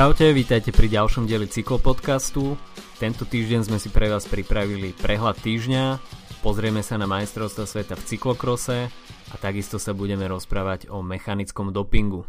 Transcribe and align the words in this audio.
Čaute, 0.00 0.32
vítajte 0.32 0.72
pri 0.72 0.88
ďalšom 0.96 1.28
dieli 1.28 1.44
cyklopodcastu. 1.44 2.56
Tento 2.96 3.28
týždeň 3.28 3.68
sme 3.68 3.76
si 3.76 3.92
pre 3.92 4.08
vás 4.08 4.24
pripravili 4.24 4.96
prehľad 4.96 5.36
týždňa, 5.44 6.00
pozrieme 6.40 6.80
sa 6.80 6.96
na 6.96 7.04
majstrovstva 7.04 7.68
sveta 7.68 8.00
v 8.00 8.08
cyklokrose 8.08 8.88
a 9.28 9.34
takisto 9.36 9.76
sa 9.76 9.92
budeme 9.92 10.24
rozprávať 10.24 10.88
o 10.88 11.04
mechanickom 11.04 11.68
dopingu. 11.68 12.24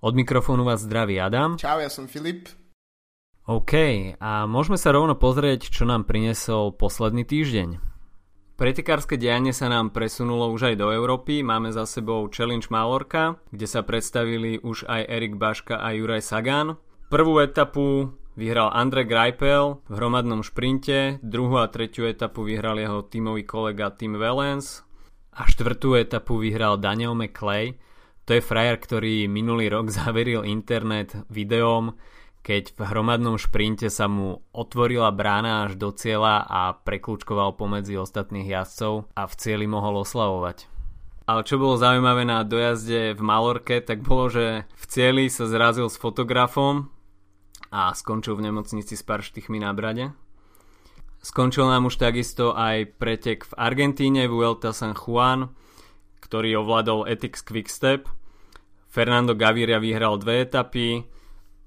Od 0.00 0.12
mikrofónu 0.16 0.64
vás 0.64 0.80
zdraví 0.80 1.20
Adam. 1.20 1.60
Čau, 1.60 1.84
ja 1.84 1.92
som 1.92 2.08
Filip. 2.08 2.48
OK, 3.44 4.16
a 4.16 4.48
môžeme 4.48 4.80
sa 4.80 4.96
rovno 4.96 5.12
pozrieť, 5.20 5.68
čo 5.68 5.84
nám 5.84 6.08
prinesol 6.08 6.72
posledný 6.72 7.28
týždeň. 7.28 7.89
Pretekárske 8.60 9.16
dianie 9.16 9.56
sa 9.56 9.72
nám 9.72 9.88
presunulo 9.88 10.52
už 10.52 10.68
aj 10.68 10.84
do 10.84 10.92
Európy. 10.92 11.40
Máme 11.40 11.72
za 11.72 11.88
sebou 11.88 12.28
Challenge 12.28 12.68
Malorka, 12.68 13.40
kde 13.48 13.64
sa 13.64 13.80
predstavili 13.80 14.60
už 14.60 14.84
aj 14.84 15.08
Erik 15.08 15.40
Baška 15.40 15.80
a 15.80 15.96
Juraj 15.96 16.20
Sagan. 16.20 16.76
Prvú 17.08 17.40
etapu 17.40 18.12
vyhral 18.36 18.68
Andre 18.68 19.08
Greipel 19.08 19.80
v 19.88 19.92
hromadnom 19.96 20.44
šprinte, 20.44 21.16
druhú 21.24 21.56
a 21.56 21.72
tretiu 21.72 22.04
etapu 22.04 22.44
vyhral 22.44 22.76
jeho 22.76 23.00
tímový 23.00 23.48
kolega 23.48 23.96
Tim 23.96 24.20
Wellens 24.20 24.84
a 25.32 25.48
štvrtú 25.48 25.96
etapu 25.96 26.36
vyhral 26.36 26.76
Daniel 26.76 27.16
McClay. 27.16 27.80
To 28.28 28.36
je 28.36 28.44
frajer, 28.44 28.76
ktorý 28.76 29.24
minulý 29.24 29.72
rok 29.72 29.88
zaveril 30.04 30.44
internet 30.44 31.16
videom, 31.32 31.96
keď 32.40 32.72
v 32.72 32.80
hromadnom 32.88 33.36
šprinte 33.36 33.92
sa 33.92 34.08
mu 34.08 34.40
otvorila 34.56 35.12
brána 35.12 35.68
až 35.68 35.76
do 35.76 35.92
cieľa 35.92 36.40
a 36.48 36.72
preklúčkoval 36.72 37.54
pomedzi 37.60 38.00
ostatných 38.00 38.48
jazdcov 38.48 39.12
a 39.12 39.28
v 39.28 39.34
cieli 39.36 39.68
mohol 39.68 40.00
oslavovať. 40.00 40.64
Ale 41.28 41.46
čo 41.46 41.60
bolo 41.62 41.78
zaujímavé 41.78 42.26
na 42.26 42.42
dojazde 42.42 43.14
v 43.14 43.22
Malorke, 43.22 43.78
tak 43.84 44.02
bolo, 44.02 44.26
že 44.32 44.66
v 44.66 44.84
cieli 44.90 45.30
sa 45.30 45.46
zrazil 45.46 45.86
s 45.86 46.00
fotografom 46.00 46.90
a 47.70 47.94
skončil 47.94 48.34
v 48.34 48.50
nemocnici 48.50 48.98
s 48.98 49.06
pár 49.06 49.22
štichmi 49.22 49.62
na 49.62 49.70
brade. 49.70 50.10
Skončil 51.20 51.68
nám 51.68 51.86
už 51.86 52.00
takisto 52.00 52.56
aj 52.56 52.96
pretek 52.96 53.44
v 53.44 53.52
Argentíne 53.60 54.24
Vuelta 54.26 54.72
San 54.72 54.96
Juan, 54.96 55.52
ktorý 56.24 56.64
ovládol 56.64 57.06
Ethics 57.06 57.44
Quickstep. 57.44 58.08
Fernando 58.90 59.36
Gaviria 59.38 59.78
vyhral 59.78 60.18
dve 60.18 60.48
etapy, 60.48 61.04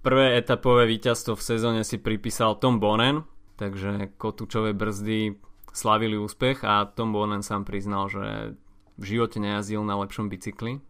Prvé 0.04 0.36
etapové 0.36 0.84
víťazstvo 0.84 1.40
v 1.40 1.48
sezóne 1.48 1.82
si 1.88 1.96
pripísal 1.96 2.60
Tom 2.60 2.84
Bonen, 2.84 3.24
takže 3.56 4.12
kotúčové 4.20 4.76
brzdy 4.76 5.40
slavili 5.72 6.20
úspech 6.20 6.68
a 6.68 6.92
Tom 6.92 7.16
Bonen 7.16 7.40
sám 7.40 7.64
priznal, 7.64 8.12
že 8.12 8.60
v 9.00 9.04
živote 9.08 9.40
nejazdil 9.40 9.80
na 9.88 9.96
lepšom 10.04 10.28
bicykli. 10.28 10.84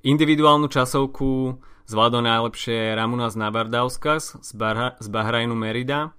Individuálnu 0.00 0.72
časovku 0.72 1.60
zvládol 1.84 2.24
najlepšie 2.24 2.96
Ramunas 2.96 3.36
Navardauskas 3.36 4.40
z, 4.40 4.50
Bar- 4.56 4.96
z 4.96 5.12
Bahrajnu 5.12 5.52
Merida 5.52 6.16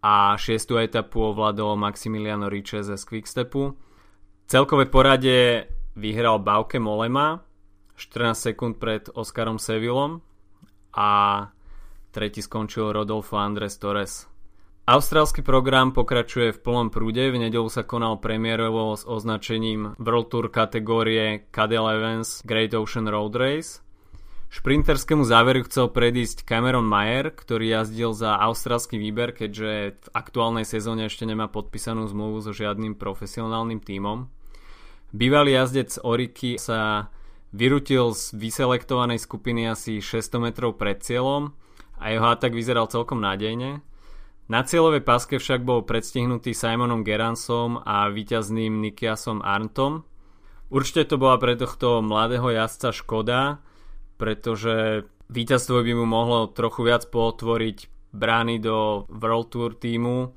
a 0.00 0.32
šiestu 0.32 0.80
etapu 0.80 1.28
ovládol 1.28 1.76
Maximiliano 1.76 2.48
Riche 2.48 2.80
ze 2.80 2.96
Quickstepu. 2.96 3.76
Celkové 4.48 4.88
porade 4.88 5.68
vyhral 5.92 6.40
Bauke 6.40 6.80
Molema 6.80 7.44
14 8.00 8.32
sekúnd 8.32 8.80
pred 8.80 9.12
Oskarom 9.12 9.60
Sevillom 9.60 10.24
a 10.94 11.44
tretí 12.10 12.40
skončil 12.40 12.92
Rodolfo 12.92 13.36
Andres 13.36 13.76
Torres. 13.76 14.26
Austrálsky 14.88 15.44
program 15.44 15.92
pokračuje 15.92 16.56
v 16.56 16.62
plnom 16.64 16.88
prúde, 16.88 17.28
v 17.28 17.36
nedelu 17.36 17.68
sa 17.68 17.84
konal 17.84 18.16
premiérovo 18.24 18.96
s 18.96 19.04
označením 19.04 20.00
World 20.00 20.32
Tour 20.32 20.48
kategórie 20.48 21.44
Cadel 21.52 21.84
Evans 21.84 22.40
Great 22.48 22.72
Ocean 22.72 23.04
Road 23.04 23.36
Race. 23.36 23.84
Šprinterskému 24.48 25.28
záveru 25.28 25.68
chcel 25.68 25.92
predísť 25.92 26.48
Cameron 26.48 26.88
Mayer, 26.88 27.28
ktorý 27.36 27.68
jazdil 27.68 28.16
za 28.16 28.40
austrálsky 28.40 28.96
výber, 28.96 29.36
keďže 29.36 30.00
v 30.00 30.08
aktuálnej 30.16 30.64
sezóne 30.64 31.12
ešte 31.12 31.28
nemá 31.28 31.52
podpísanú 31.52 32.08
zmluvu 32.08 32.40
so 32.40 32.56
žiadnym 32.56 32.96
profesionálnym 32.96 33.84
tímom. 33.84 34.32
Bývalý 35.12 35.52
jazdec 35.52 36.00
Oriky 36.00 36.56
sa 36.56 37.12
Vyrutil 37.48 38.12
z 38.12 38.36
vyselektovanej 38.36 39.24
skupiny 39.24 39.72
asi 39.72 40.04
600 40.04 40.52
metrov 40.52 40.76
pred 40.76 41.00
cieľom 41.00 41.56
a 41.96 42.12
jeho 42.12 42.28
atak 42.28 42.52
vyzeral 42.52 42.92
celkom 42.92 43.24
nádejne. 43.24 43.80
Na 44.48 44.64
cieľovej 44.64 45.04
páske 45.04 45.36
však 45.36 45.64
bol 45.64 45.84
predstihnutý 45.84 46.56
Simonom 46.56 47.04
Geransom 47.04 47.84
a 47.84 48.08
víťazným 48.08 48.80
Nikiasom 48.80 49.44
Arntom. 49.44 50.08
Určite 50.68 51.08
to 51.08 51.16
bola 51.16 51.40
pre 51.40 51.56
tohto 51.56 52.04
mladého 52.04 52.52
jazdca 52.52 52.92
škoda, 52.92 53.60
pretože 54.20 55.08
víťazstvo 55.32 55.84
by 55.84 55.92
mu 55.96 56.04
mohlo 56.08 56.48
trochu 56.52 56.84
viac 56.84 57.08
pootvoriť 57.08 58.12
brány 58.12 58.60
do 58.60 59.08
World 59.08 59.48
Tour 59.52 59.72
týmu 59.76 60.32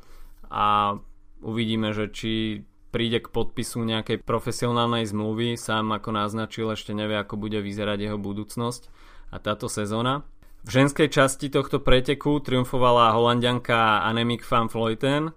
a 0.52 0.96
uvidíme, 1.44 1.96
že 1.96 2.12
či 2.12 2.64
príde 2.92 3.24
k 3.24 3.32
podpisu 3.32 3.82
nejakej 3.88 4.22
profesionálnej 4.22 5.08
zmluvy, 5.08 5.56
sám 5.56 5.96
ako 5.96 6.12
naznačil, 6.12 6.70
ešte 6.76 6.92
nevie, 6.92 7.16
ako 7.18 7.40
bude 7.40 7.64
vyzerať 7.64 8.12
jeho 8.12 8.20
budúcnosť 8.20 8.92
a 9.32 9.40
táto 9.40 9.72
sezóna. 9.72 10.28
V 10.62 10.70
ženskej 10.70 11.10
časti 11.10 11.50
tohto 11.50 11.82
preteku 11.82 12.38
triumfovala 12.38 13.18
holandianka 13.18 14.06
Annemiek 14.06 14.46
van 14.46 14.70
Vleuten, 14.70 15.34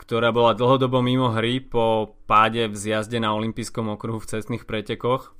ktorá 0.00 0.34
bola 0.34 0.56
dlhodobo 0.56 0.98
mimo 0.98 1.30
hry 1.30 1.62
po 1.62 2.16
páde 2.26 2.66
v 2.66 2.74
zjazde 2.74 3.22
na 3.22 3.36
olympijskom 3.38 3.86
okruhu 3.94 4.18
v 4.18 4.30
cestných 4.34 4.66
pretekoch. 4.66 5.36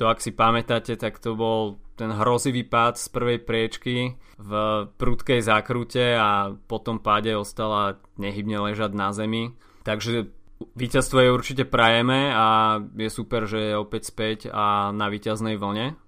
To 0.00 0.08
ak 0.08 0.24
si 0.24 0.32
pamätáte, 0.32 0.96
tak 0.96 1.20
to 1.20 1.36
bol 1.36 1.78
ten 1.94 2.10
hrozivý 2.10 2.66
pád 2.66 2.98
z 2.98 3.06
prvej 3.14 3.38
priečky 3.46 4.18
v 4.34 4.50
prudkej 4.98 5.40
zákrute 5.44 6.18
a 6.18 6.50
potom 6.66 6.98
páde 6.98 7.36
ostala 7.38 8.02
nehybne 8.18 8.58
ležať 8.70 8.90
na 8.96 9.14
zemi. 9.14 9.54
Takže 9.86 10.32
Výťazstvo 10.72 11.18
je 11.20 11.30
určite 11.34 11.64
prajeme 11.68 12.32
a 12.32 12.80
je 12.80 13.10
super, 13.12 13.44
že 13.44 13.72
je 13.72 13.74
opäť 13.76 14.08
späť 14.08 14.38
a 14.48 14.88
na 14.96 15.12
víťaznej 15.12 15.60
vlne. 15.60 16.00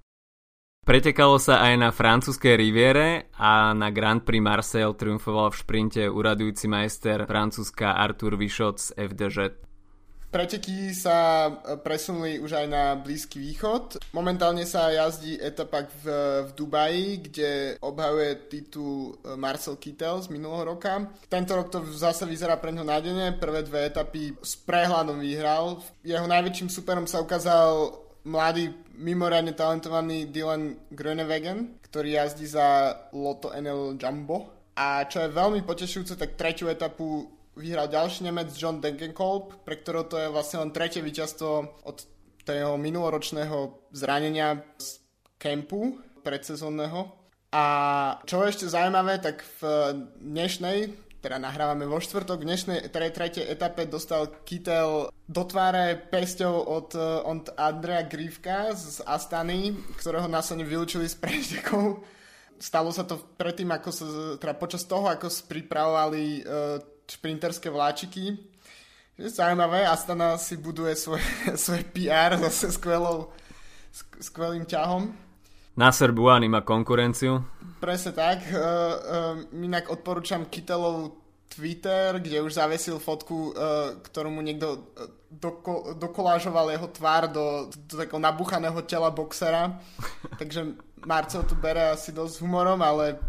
Pretekalo 0.87 1.43
sa 1.43 1.67
aj 1.67 1.75
na 1.83 1.91
francúzskej 1.91 2.55
riviere 2.55 3.27
a 3.35 3.75
na 3.75 3.91
Grand 3.91 4.23
Prix 4.23 4.39
Marseille 4.39 4.95
triumfoval 4.95 5.51
v 5.51 5.59
šprinte 5.59 6.03
uradujúci 6.07 6.71
majster 6.71 7.27
francúzska 7.27 7.99
Arthur 7.99 8.39
Vichot 8.39 8.79
z 8.79 8.95
FDŽ. 8.95 9.59
Preteky 10.37 10.93
sa 10.93 11.49
e, 11.49 11.81
presunuli 11.81 12.37
už 12.37 12.61
aj 12.61 12.67
na 12.69 12.93
Blízky 12.93 13.41
východ. 13.41 13.97
Momentálne 14.13 14.69
sa 14.69 14.93
jazdí 14.93 15.41
etapa 15.41 15.89
v, 16.05 16.13
v 16.45 16.51
Dubaji, 16.53 17.07
kde 17.25 17.51
obhajuje 17.81 18.53
titul 18.53 19.17
e, 19.25 19.33
Marcel 19.33 19.81
Kittel 19.81 20.21
z 20.21 20.29
minulého 20.29 20.77
roka. 20.77 21.09
Tento 21.33 21.57
rok 21.57 21.73
to 21.73 21.81
zase 21.89 22.29
vyzerá 22.29 22.61
pre 22.61 22.69
ňo 22.69 22.85
nádene. 22.85 23.33
Prvé 23.33 23.65
dve 23.65 23.89
etapy 23.89 24.37
s 24.45 24.61
prehľadom 24.61 25.25
vyhral. 25.25 25.81
Jeho 26.05 26.29
najväčším 26.29 26.69
superom 26.69 27.09
sa 27.09 27.25
ukázal 27.25 27.97
mladý, 28.29 28.77
mimoriadne 28.93 29.57
talentovaný 29.57 30.29
Dylan 30.29 30.77
Groenewegen, 30.93 31.81
ktorý 31.89 32.21
jazdí 32.21 32.45
za 32.45 32.93
Lotto 33.17 33.57
NL 33.57 33.97
Jumbo. 33.97 34.53
A 34.77 35.09
čo 35.09 35.25
je 35.25 35.33
veľmi 35.33 35.65
potešujúce, 35.65 36.21
tak 36.21 36.37
tretiu 36.37 36.69
etapu 36.69 37.25
vyhral 37.57 37.89
ďalší 37.89 38.29
Nemec 38.29 38.53
John 38.55 38.85
Degenkolb, 38.85 39.65
pre 39.65 39.81
ktorého 39.81 40.05
to 40.05 40.21
je 40.21 40.29
vlastne 40.29 40.61
len 40.63 40.71
tretie 40.71 41.01
víťazstvo 41.01 41.83
od 41.89 41.97
toho 42.47 42.79
minuloročného 42.79 43.91
zranenia 43.91 44.63
z 44.79 45.03
kempu 45.41 45.99
predsezónneho. 46.23 47.11
A 47.51 47.65
čo 48.29 48.45
je 48.45 48.53
ešte 48.53 48.71
zaujímavé, 48.71 49.19
tak 49.19 49.43
v 49.59 49.63
dnešnej, 50.21 50.93
teda 51.25 51.41
nahrávame 51.41 51.89
vo 51.89 51.99
štvrtok, 51.99 52.45
v 52.45 52.49
dnešnej 52.53 52.79
tretej 52.93 53.49
etape 53.49 53.89
dostal 53.89 54.29
Kittel 54.45 55.09
do 55.09 55.43
tváre 55.43 55.97
pesťou 55.97 56.55
od, 56.71 56.95
od 57.25 57.51
Andrea 57.57 58.07
Grifka 58.07 58.77
z 58.77 59.03
Astany, 59.03 59.75
ktorého 59.99 60.29
následne 60.31 60.69
vylúčili 60.69 61.09
z 61.09 61.17
pretekov. 61.19 62.05
Stalo 62.57 62.89
sa 62.95 63.05
to 63.05 63.19
predtým, 63.37 63.69
ako 63.75 63.91
sa, 63.91 64.05
teda 64.39 64.55
počas 64.57 64.87
toho, 64.87 65.11
ako 65.11 65.29
pripravovali 65.45 66.25
uh, 66.41 66.96
šprinterské 67.07 67.71
vláčiky. 67.71 68.37
Je 69.17 69.31
zaujímavé, 69.31 69.87
Astana 69.87 70.37
si 70.37 70.57
buduje 70.57 70.97
svoj, 70.97 71.23
svoj 71.65 71.83
PR 71.95 72.37
zase 72.37 72.73
skvelou, 72.73 73.33
skvelým 74.21 74.69
ťahom. 74.69 75.27
Nasser 75.77 76.13
Buany 76.13 76.49
má 76.49 76.61
konkurenciu. 76.65 77.45
Presne 77.81 78.13
tak. 78.17 78.49
Uh, 78.49 78.57
uh, 78.57 79.63
inak 79.65 79.93
odporúčam 79.93 80.49
Kitelov 80.49 81.13
Twitter, 81.53 82.17
kde 82.17 82.41
už 82.41 82.57
zavesil 82.57 82.97
fotku, 82.97 83.53
uh, 83.53 84.01
ktorú 84.01 84.33
mu 84.33 84.41
niekto 84.41 84.89
doko, 85.29 85.93
dokolážoval 85.97 86.73
jeho 86.73 86.89
tvár 86.89 87.29
do, 87.29 87.69
do 87.73 87.95
takého 88.01 88.21
nabuchaného 88.21 88.81
tela 88.89 89.13
boxera. 89.13 89.77
Takže 90.41 90.77
Marcel 91.05 91.45
tu 91.45 91.55
bere 91.57 91.93
asi 91.93 92.13
dosť 92.13 92.41
humorom, 92.41 92.81
ale 92.81 93.21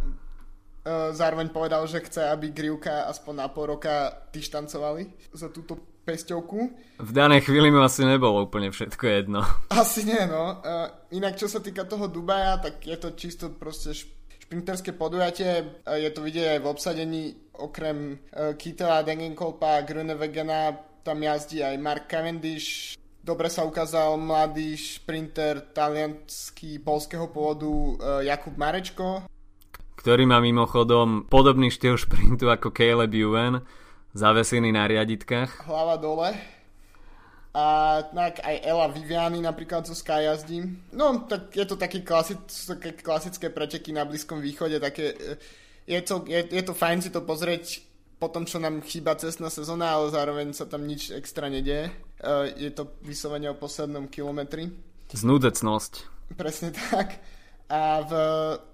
zároveň 1.12 1.52
povedal, 1.52 1.84
že 1.88 2.04
chce, 2.04 2.24
aby 2.32 2.56
Grivka 2.56 3.08
aspoň 3.12 3.34
na 3.36 3.48
pol 3.52 3.76
roka 3.78 4.28
dištancovali 4.32 5.32
za 5.36 5.52
túto 5.52 5.78
pesťovku. 6.08 6.58
V 7.04 7.12
danej 7.12 7.44
chvíli 7.44 7.68
mi 7.68 7.84
asi 7.84 8.08
nebolo 8.08 8.48
úplne 8.48 8.72
všetko 8.72 9.04
jedno. 9.08 9.44
Asi 9.74 10.08
nie, 10.08 10.24
no. 10.24 10.64
Uh, 10.64 10.88
inak 11.12 11.36
čo 11.36 11.52
sa 11.52 11.60
týka 11.60 11.84
toho 11.84 12.08
Dubaja, 12.08 12.64
tak 12.64 12.80
je 12.88 12.96
to 12.96 13.12
čisto 13.20 13.52
proste 13.52 13.92
šprinterské 13.92 14.96
podujatie. 14.96 15.84
Je 15.84 16.10
to 16.16 16.24
vidieť 16.24 16.56
aj 16.56 16.60
v 16.64 16.72
obsadení 16.72 17.24
okrem 17.60 18.22
Kittela, 18.56 19.04
Degenkolpa 19.04 19.82
a 19.82 19.84
Grunewegena 19.84 20.88
tam 21.08 21.24
jazdí 21.24 21.64
aj 21.64 21.80
Mark 21.80 22.12
Cavendish, 22.12 23.00
dobre 23.24 23.48
sa 23.48 23.64
ukázal 23.64 24.20
mladý 24.20 24.76
šprinter 24.76 25.72
talianský 25.72 26.84
polského 26.84 27.32
pôvodu 27.32 27.72
Jakub 28.28 28.60
Marečko. 28.60 29.24
Ktorý 30.08 30.24
má 30.24 30.40
mimochodom 30.40 31.28
podobný 31.28 31.68
štýl 31.68 32.00
šprintu 32.00 32.48
ako 32.48 32.72
Caleb 32.72 33.12
Ewan, 33.12 33.60
zavesený 34.16 34.72
na 34.72 34.88
riaditkách. 34.88 35.68
Hlava 35.68 36.00
dole. 36.00 36.32
A 37.52 38.00
tak 38.16 38.40
aj 38.40 38.56
Ela 38.64 38.88
Viviani 38.88 39.44
napríklad 39.44 39.84
zo 39.84 39.92
Sky 39.92 40.32
jazdí. 40.32 40.64
No, 40.96 41.28
tak 41.28 41.52
je 41.52 41.68
to 41.68 41.76
taký 41.76 42.08
klasic, 42.08 42.40
také 42.48 42.96
klasické 42.96 43.52
preteky 43.52 43.92
na 43.92 44.08
Blízkom 44.08 44.40
východe, 44.40 44.80
také, 44.80 45.12
e, 45.12 45.36
je 45.92 46.00
to, 46.00 46.24
je, 46.24 46.56
je 46.56 46.64
to 46.64 46.72
fajn 46.72 47.04
si 47.04 47.12
to 47.12 47.20
pozrieť 47.28 47.84
po 48.16 48.32
tom, 48.32 48.48
čo 48.48 48.64
nám 48.64 48.88
chýba 48.88 49.20
cestná 49.20 49.52
sezóna, 49.52 49.92
ale 49.92 50.08
zároveň 50.16 50.56
sa 50.56 50.72
tam 50.72 50.88
nič 50.88 51.12
extra 51.12 51.52
nedie. 51.52 51.92
Je 52.56 52.72
to 52.72 52.96
vyslovene 53.04 53.52
o 53.52 53.60
poslednom 53.60 54.08
kilometri. 54.08 54.72
Znúdecnosť. 55.12 55.92
Presne 56.40 56.72
tak. 56.72 57.20
A 57.68 58.00
v 58.00 58.14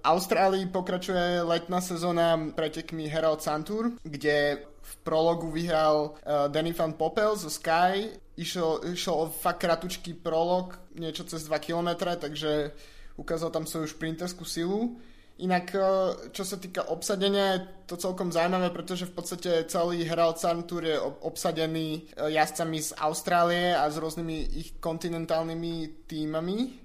Austrálii 0.06 0.70
pokračuje 0.70 1.42
letná 1.42 1.82
sezóna 1.82 2.38
pretekmi 2.54 3.10
Herald 3.10 3.42
Santur, 3.42 3.90
kde 4.06 4.62
v 4.62 4.94
prologu 5.02 5.50
vyhral 5.50 6.14
uh, 6.14 6.46
Danny 6.46 6.70
Van 6.70 6.94
Popel 6.94 7.34
zo 7.34 7.50
Sky. 7.50 8.14
Išiel, 8.38 8.94
išiel 8.94 9.14
o 9.14 9.26
fakt 9.26 9.66
kratučký 9.66 10.14
prolog, 10.14 10.78
niečo 10.94 11.26
cez 11.26 11.50
2 11.50 11.58
km, 11.58 12.14
takže 12.14 12.70
ukázal 13.18 13.50
tam 13.50 13.66
svoju 13.66 13.90
šprinterskú 13.90 14.46
silu. 14.46 14.94
Inak, 15.42 15.74
uh, 15.74 16.30
čo 16.30 16.46
sa 16.46 16.54
týka 16.54 16.86
obsadenia, 16.86 17.58
je 17.58 17.60
to 17.90 17.98
celkom 17.98 18.30
zaujímavé, 18.30 18.70
pretože 18.70 19.10
v 19.10 19.14
podstate 19.18 19.50
celý 19.66 20.06
Herald 20.06 20.38
Sun 20.38 20.70
Tour 20.70 20.86
je 20.86 20.94
obsadený 21.02 22.06
uh, 22.14 22.30
jazdcami 22.30 22.78
z 22.78 22.94
Austrálie 23.02 23.74
a 23.74 23.90
s 23.90 23.98
rôznymi 23.98 24.54
ich 24.54 24.78
kontinentálnymi 24.78 26.06
týmami 26.06 26.83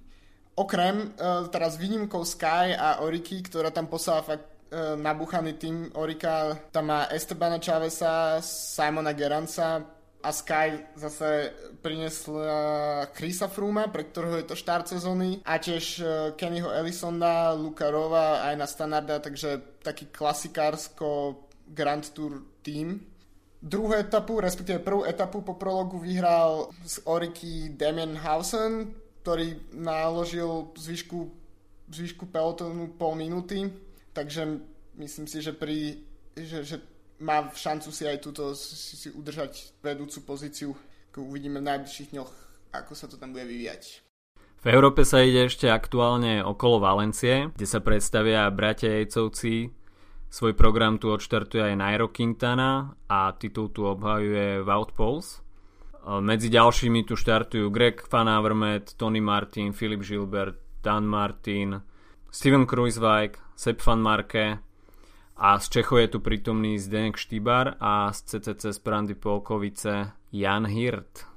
Okrem, 0.59 1.15
uh, 1.15 1.47
teraz 1.47 1.79
výnimkou 1.79 2.19
Sky 2.27 2.75
a 2.75 2.99
Oriky, 2.99 3.39
ktorá 3.39 3.71
tam 3.71 3.87
poslala 3.87 4.27
fakt 4.27 4.43
uh, 4.75 4.99
nabúchaný 4.99 5.55
tým 5.55 5.87
Orika, 5.95 6.59
tam 6.75 6.91
má 6.91 7.07
Estebana 7.07 7.63
Chavesa, 7.63 8.43
Simona 8.43 9.15
Geranca 9.15 9.87
a 10.19 10.29
Sky 10.35 10.99
zase 10.99 11.55
priniesla 11.79 13.07
Chrisa 13.15 13.47
Fruma, 13.47 13.87
pre 13.87 14.03
ktorého 14.11 14.35
je 14.43 14.51
to 14.51 14.59
štart 14.59 14.91
sezóny 14.91 15.39
a 15.47 15.63
tiež 15.63 15.85
uh, 16.03 16.09
Kennyho 16.35 16.75
Ellisona, 16.75 17.55
Luka 17.55 17.87
Rova 17.87 18.43
aj 18.43 18.59
na 18.59 18.67
Standarda, 18.67 19.23
takže 19.23 19.79
taký 19.79 20.11
klasikársko 20.11 21.39
Grand 21.71 22.03
Tour 22.11 22.43
tým. 22.67 22.99
Druhú 23.63 23.95
etapu, 23.95 24.43
respektíve 24.43 24.83
prvú 24.83 25.07
etapu 25.07 25.39
po 25.39 25.55
prologu 25.55 26.03
vyhral 26.03 26.67
z 26.83 26.99
Oriky 27.07 27.71
Damien 27.79 28.19
Hausen, 28.19 28.91
ktorý 29.29 29.61
naložil 29.77 30.73
zvyšku, 30.73 31.29
zvyšku 31.93 32.33
pelotónu 32.33 32.97
pol 32.97 33.13
minúty, 33.13 33.69
takže 34.09 34.57
myslím 34.97 35.29
si, 35.29 35.45
že, 35.45 35.53
pri, 35.53 36.01
že, 36.33 36.65
že 36.65 36.81
má 37.21 37.45
šancu 37.53 37.93
si 37.93 38.09
aj 38.09 38.25
túto 38.25 38.57
si, 38.57 38.97
si 38.97 39.13
udržať 39.13 39.77
vedúcu 39.85 40.33
pozíciu. 40.33 40.73
Uvidíme 41.13 41.61
v 41.61 41.69
najbližších 41.69 42.09
dňoch, 42.09 42.31
ako 42.73 42.91
sa 42.97 43.05
to 43.05 43.21
tam 43.21 43.37
bude 43.37 43.45
vyvíjať. 43.45 44.01
V 44.63 44.65
Európe 44.65 45.05
sa 45.05 45.21
ide 45.21 45.45
ešte 45.45 45.69
aktuálne 45.69 46.41
okolo 46.41 46.81
Valencie, 46.81 47.53
kde 47.53 47.67
sa 47.69 47.85
predstavia 47.85 48.49
bratia 48.49 48.97
Jejcovci. 48.97 49.69
Svoj 50.33 50.57
program 50.57 50.97
tu 50.97 51.13
odštartuje 51.13 51.69
aj 51.69 51.77
Nairo 51.77 52.09
Quintana 52.09 52.97
a 53.05 53.29
titul 53.37 53.69
tu 53.69 53.85
obhajuje 53.85 54.65
Wout 54.65 54.97
Pouls. 54.97 55.45
Medzi 56.07 56.47
ďalšími 56.47 57.03
tu 57.03 57.19
štartujú 57.19 57.67
Greg 57.69 57.99
Van 58.07 58.31
Avermaet, 58.31 58.95
Tony 58.95 59.19
Martin, 59.19 59.75
Filip 59.75 59.99
Gilbert, 59.99 60.55
Dan 60.79 61.03
Martin, 61.03 61.83
Steven 62.31 62.63
Kruiswijk, 62.63 63.35
Sepp 63.59 63.83
Van 63.83 63.99
Marke 63.99 64.63
a 65.39 65.55
z 65.59 65.65
Čechov 65.71 65.99
je 66.03 66.09
tu 66.15 66.19
prítomný 66.23 66.79
Zdenek 66.79 67.19
Štýbar 67.19 67.79
a 67.79 68.11
z 68.11 68.39
CCC 68.39 68.75
z 68.75 68.79
Brandy 68.79 69.15
Polkovice 69.15 70.15
Jan 70.31 70.67
Hirt. 70.67 71.27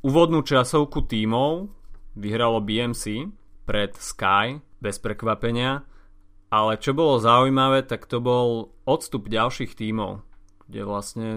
Úvodnú 0.00 0.44
časovku 0.44 1.04
tímov 1.04 1.68
vyhralo 2.16 2.60
BMC 2.64 3.32
pred 3.68 3.92
Sky 3.96 4.64
bez 4.80 4.96
prekvapenia, 5.00 5.84
ale 6.48 6.80
čo 6.80 6.96
bolo 6.96 7.20
zaujímavé, 7.20 7.84
tak 7.84 8.08
to 8.08 8.20
bol 8.20 8.76
odstup 8.88 9.28
ďalších 9.28 9.76
tímov, 9.76 10.24
kde 10.68 10.80
vlastne 10.88 11.28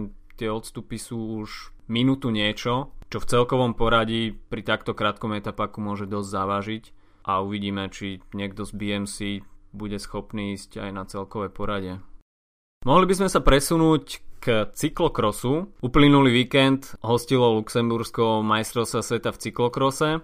tie 0.43 0.51
odstupy 0.51 0.99
sú 0.99 1.47
už 1.47 1.71
minútu 1.87 2.27
niečo, 2.27 2.91
čo 3.07 3.23
v 3.23 3.29
celkovom 3.31 3.79
poradí 3.79 4.35
pri 4.35 4.59
takto 4.59 4.91
krátkom 4.91 5.31
etapaku 5.39 5.79
môže 5.79 6.03
dosť 6.03 6.27
zavážiť 6.27 6.83
a 7.23 7.39
uvidíme, 7.39 7.87
či 7.87 8.19
niekto 8.35 8.67
z 8.67 8.75
BMC 8.75 9.17
bude 9.71 9.95
schopný 10.03 10.59
ísť 10.59 10.83
aj 10.83 10.91
na 10.91 11.07
celkové 11.07 11.47
poradie. 11.47 12.03
Mohli 12.83 13.05
by 13.07 13.15
sme 13.23 13.29
sa 13.31 13.39
presunúť 13.39 14.19
k 14.43 14.67
cyklokrosu. 14.75 15.71
Uplynulý 15.79 16.43
víkend 16.43 16.99
hostilo 16.99 17.55
Luxembursko 17.55 18.43
majstrovstva 18.43 18.99
sveta 18.99 19.31
v 19.31 19.39
cyklokrose. 19.47 20.19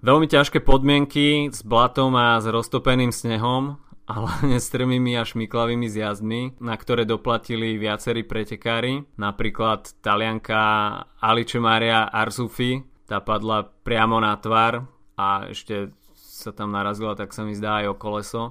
Veľmi 0.00 0.24
ťažké 0.32 0.64
podmienky 0.64 1.52
s 1.52 1.60
blatom 1.60 2.16
a 2.16 2.40
s 2.40 2.48
roztopeným 2.48 3.12
snehom 3.12 3.76
a 4.08 4.24
hlavne 4.24 4.56
strmými 4.56 5.20
a 5.20 5.28
šmiklavými 5.28 5.84
zjazdmi, 5.84 6.64
na 6.64 6.74
ktoré 6.80 7.04
doplatili 7.04 7.76
viacerí 7.76 8.24
pretekári. 8.24 9.04
Napríklad 9.20 10.00
talianka 10.00 10.60
Alice 11.20 11.60
Maria 11.60 12.08
Arzufi, 12.08 12.80
tá 13.04 13.20
padla 13.20 13.68
priamo 13.84 14.16
na 14.16 14.32
tvar 14.40 14.88
a 15.20 15.52
ešte 15.52 15.92
sa 16.16 16.56
tam 16.56 16.72
narazila, 16.72 17.12
tak 17.20 17.36
sa 17.36 17.44
mi 17.44 17.52
zdá 17.52 17.84
aj 17.84 17.92
o 17.92 18.00
koleso, 18.00 18.42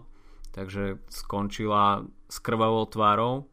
takže 0.54 1.02
skončila 1.10 2.06
s 2.30 2.38
krvavou 2.38 2.86
tvárou. 2.86 3.50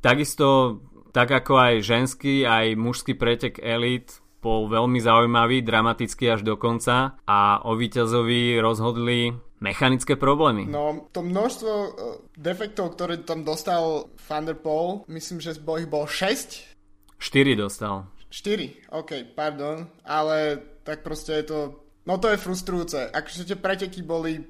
Takisto, 0.00 0.80
tak 1.12 1.28
ako 1.28 1.60
aj 1.60 1.74
ženský, 1.84 2.48
aj 2.48 2.72
mužský 2.72 3.20
pretek 3.20 3.60
Elite 3.60 4.24
bol 4.40 4.68
veľmi 4.68 5.00
zaujímavý, 5.00 5.64
dramatický 5.64 6.36
až 6.36 6.44
do 6.44 6.56
konca 6.60 7.16
a 7.24 7.64
o 7.64 7.72
víťazovi 7.76 8.60
rozhodli 8.60 9.32
mechanické 9.64 10.20
problémy. 10.20 10.68
No, 10.68 11.08
to 11.08 11.24
množstvo 11.24 11.72
uh, 11.72 11.90
defektov, 12.36 12.92
ktoré 12.92 13.24
tam 13.24 13.40
dostal 13.48 14.12
Van 14.28 14.44
der 14.44 14.60
Poel, 14.60 15.08
myslím, 15.08 15.40
že 15.40 15.56
bol 15.56 15.80
ich 15.80 15.88
bol 15.88 16.04
6? 16.04 16.76
4 17.16 17.56
dostal. 17.56 18.04
4, 18.28 18.92
ok, 18.92 19.32
pardon, 19.32 19.88
ale 20.04 20.60
tak 20.84 21.00
proste 21.00 21.40
je 21.40 21.44
to, 21.48 21.58
no 22.04 22.20
to 22.20 22.28
je 22.28 22.42
frustrujúce. 22.42 23.08
Akože 23.08 23.48
tie 23.48 23.56
preteky 23.56 24.04
boli 24.04 24.42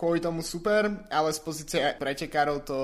kvôli 0.00 0.16
tomu 0.20 0.40
super, 0.40 0.88
ale 1.12 1.28
z 1.28 1.40
pozície 1.44 1.80
pretekárov 2.00 2.64
to, 2.64 2.78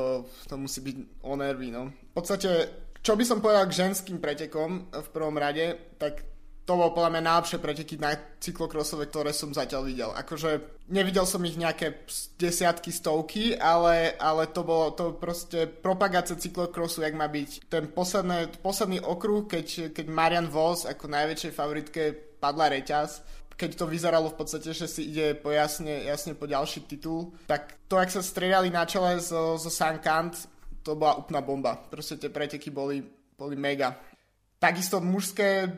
to 0.44 0.54
musí 0.60 0.84
byť 0.84 0.96
o 1.24 1.32
nervy, 1.32 1.72
no. 1.72 1.88
V 1.88 2.12
podstate, 2.12 2.50
čo 3.00 3.16
by 3.16 3.24
som 3.24 3.40
povedal 3.40 3.64
k 3.72 3.88
ženským 3.88 4.20
pretekom 4.20 4.92
v 4.92 5.08
prvom 5.16 5.36
rade, 5.40 5.96
tak 5.96 6.24
to 6.66 6.74
bolo 6.74 6.90
podľa 6.90 7.14
mňa 7.14 7.22
najlepšie 7.30 7.58
preteky 7.62 7.94
na 7.94 8.18
cyklokrosové, 8.42 9.06
ktoré 9.06 9.30
som 9.30 9.54
zatiaľ 9.54 9.86
videl. 9.86 10.10
Akože 10.10 10.82
nevidel 10.90 11.22
som 11.22 11.38
ich 11.46 11.54
nejaké 11.54 12.02
desiatky, 12.34 12.90
stovky, 12.90 13.54
ale, 13.54 14.18
ale 14.18 14.50
to 14.50 14.66
bolo 14.66 14.90
to 14.90 15.14
proste 15.14 15.70
propagácia 15.70 16.34
cyklokrosu, 16.34 17.06
jak 17.06 17.14
má 17.14 17.30
byť. 17.30 17.70
Ten 17.70 17.86
posledný, 17.94 18.50
posledný 18.58 18.98
okruh, 18.98 19.46
keď, 19.46 19.94
keď 19.94 20.06
Marian 20.10 20.50
Vos 20.50 20.90
ako 20.90 21.06
najväčšej 21.06 21.54
favoritke 21.54 22.02
padla 22.42 22.74
reťaz, 22.74 23.22
keď 23.54 23.70
to 23.78 23.86
vyzeralo 23.86 24.34
v 24.34 24.38
podstate, 24.42 24.74
že 24.74 24.90
si 24.90 25.14
ide 25.14 25.38
po 25.38 25.54
jasne, 25.54 26.02
jasne 26.02 26.34
po 26.34 26.50
ďalší 26.50 26.84
titul, 26.90 27.30
tak 27.46 27.78
to, 27.86 27.94
ak 27.96 28.10
sa 28.10 28.20
striedali 28.20 28.74
na 28.74 28.84
čele 28.84 29.22
zo, 29.22 29.54
zo 29.54 29.70
Sankant, 29.70 30.34
to 30.82 30.98
bola 30.98 31.14
úplná 31.14 31.40
bomba. 31.46 31.78
Proste 31.78 32.18
tie 32.18 32.28
preteky 32.28 32.74
boli, 32.74 33.06
boli 33.38 33.54
mega. 33.54 33.96
Takisto 34.58 34.98
mužské 34.98 35.70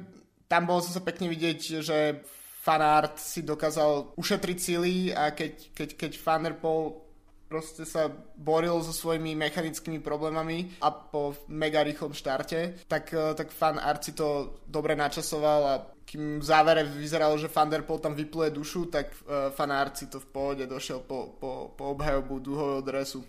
tam 0.49 0.64
bolo 0.64 0.81
zase 0.81 1.05
pekne 1.05 1.28
vidieť, 1.28 1.61
že 1.85 2.25
fanart 2.64 3.21
si 3.21 3.45
dokázal 3.45 4.17
ušetriť 4.17 4.59
sily 4.59 4.95
a 5.12 5.33
keď, 5.33 5.52
keď, 5.73 5.88
keď 5.97 6.12
Fanerpol 6.19 7.09
proste 7.49 7.88
sa 7.88 8.12
boril 8.37 8.76
so 8.85 8.93
svojimi 8.93 9.33
mechanickými 9.33 10.05
problémami 10.05 10.76
a 10.85 10.93
po 10.93 11.33
mega 11.49 11.81
rýchlom 11.81 12.12
štarte, 12.12 12.85
tak, 12.85 13.09
eh, 13.17 13.33
tak 13.33 13.49
fan 13.49 13.81
Art 13.81 14.05
si 14.05 14.12
to 14.12 14.61
dobre 14.69 14.93
načasoval 14.93 15.61
a 15.64 15.75
kým 16.09 16.40
v 16.40 16.45
závere 16.45 16.88
vyzeralo, 16.88 17.37
že 17.37 17.52
Poel 17.52 18.00
tam 18.00 18.17
vypluje 18.17 18.49
dušu, 18.49 18.88
tak 18.88 19.12
uh, 19.28 19.52
fan 19.52 19.69
Art 19.69 19.93
si 19.93 20.09
to 20.09 20.17
v 20.17 20.33
pohode 20.33 20.64
došiel 20.64 21.05
po, 21.05 21.37
po, 21.37 21.76
po 21.76 21.93
obhajobu 21.93 22.40
dúhového 22.40 22.81
dresu. 22.81 23.21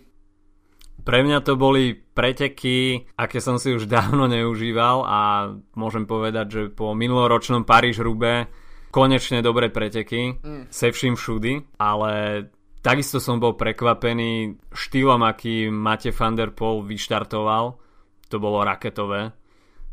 Pre 1.00 1.18
mňa 1.24 1.38
to 1.40 1.56
boli 1.56 1.96
preteky, 1.96 3.08
aké 3.16 3.40
som 3.40 3.56
si 3.56 3.72
už 3.72 3.88
dávno 4.00 4.28
neužíval 4.28 5.04
a 5.04 5.20
môžem 5.74 6.04
povedať, 6.04 6.46
že 6.50 6.62
po 6.72 6.92
minuloročnom 6.92 7.64
Paríž 7.64 8.00
Rube 8.00 8.48
konečne 8.90 9.40
dobré 9.40 9.70
preteky, 9.70 10.42
mm. 10.42 10.66
se 10.70 10.90
vším 10.90 11.14
všudy, 11.14 11.52
ale 11.78 12.12
takisto 12.82 13.22
som 13.22 13.38
bol 13.38 13.54
prekvapený 13.54 14.58
štýlom, 14.74 15.22
aký 15.22 15.70
Mate 15.70 16.10
van 16.10 16.34
der 16.34 16.50
Poel 16.50 16.82
vyštartoval. 16.82 17.78
To 18.30 18.36
bolo 18.38 18.66
raketové. 18.66 19.30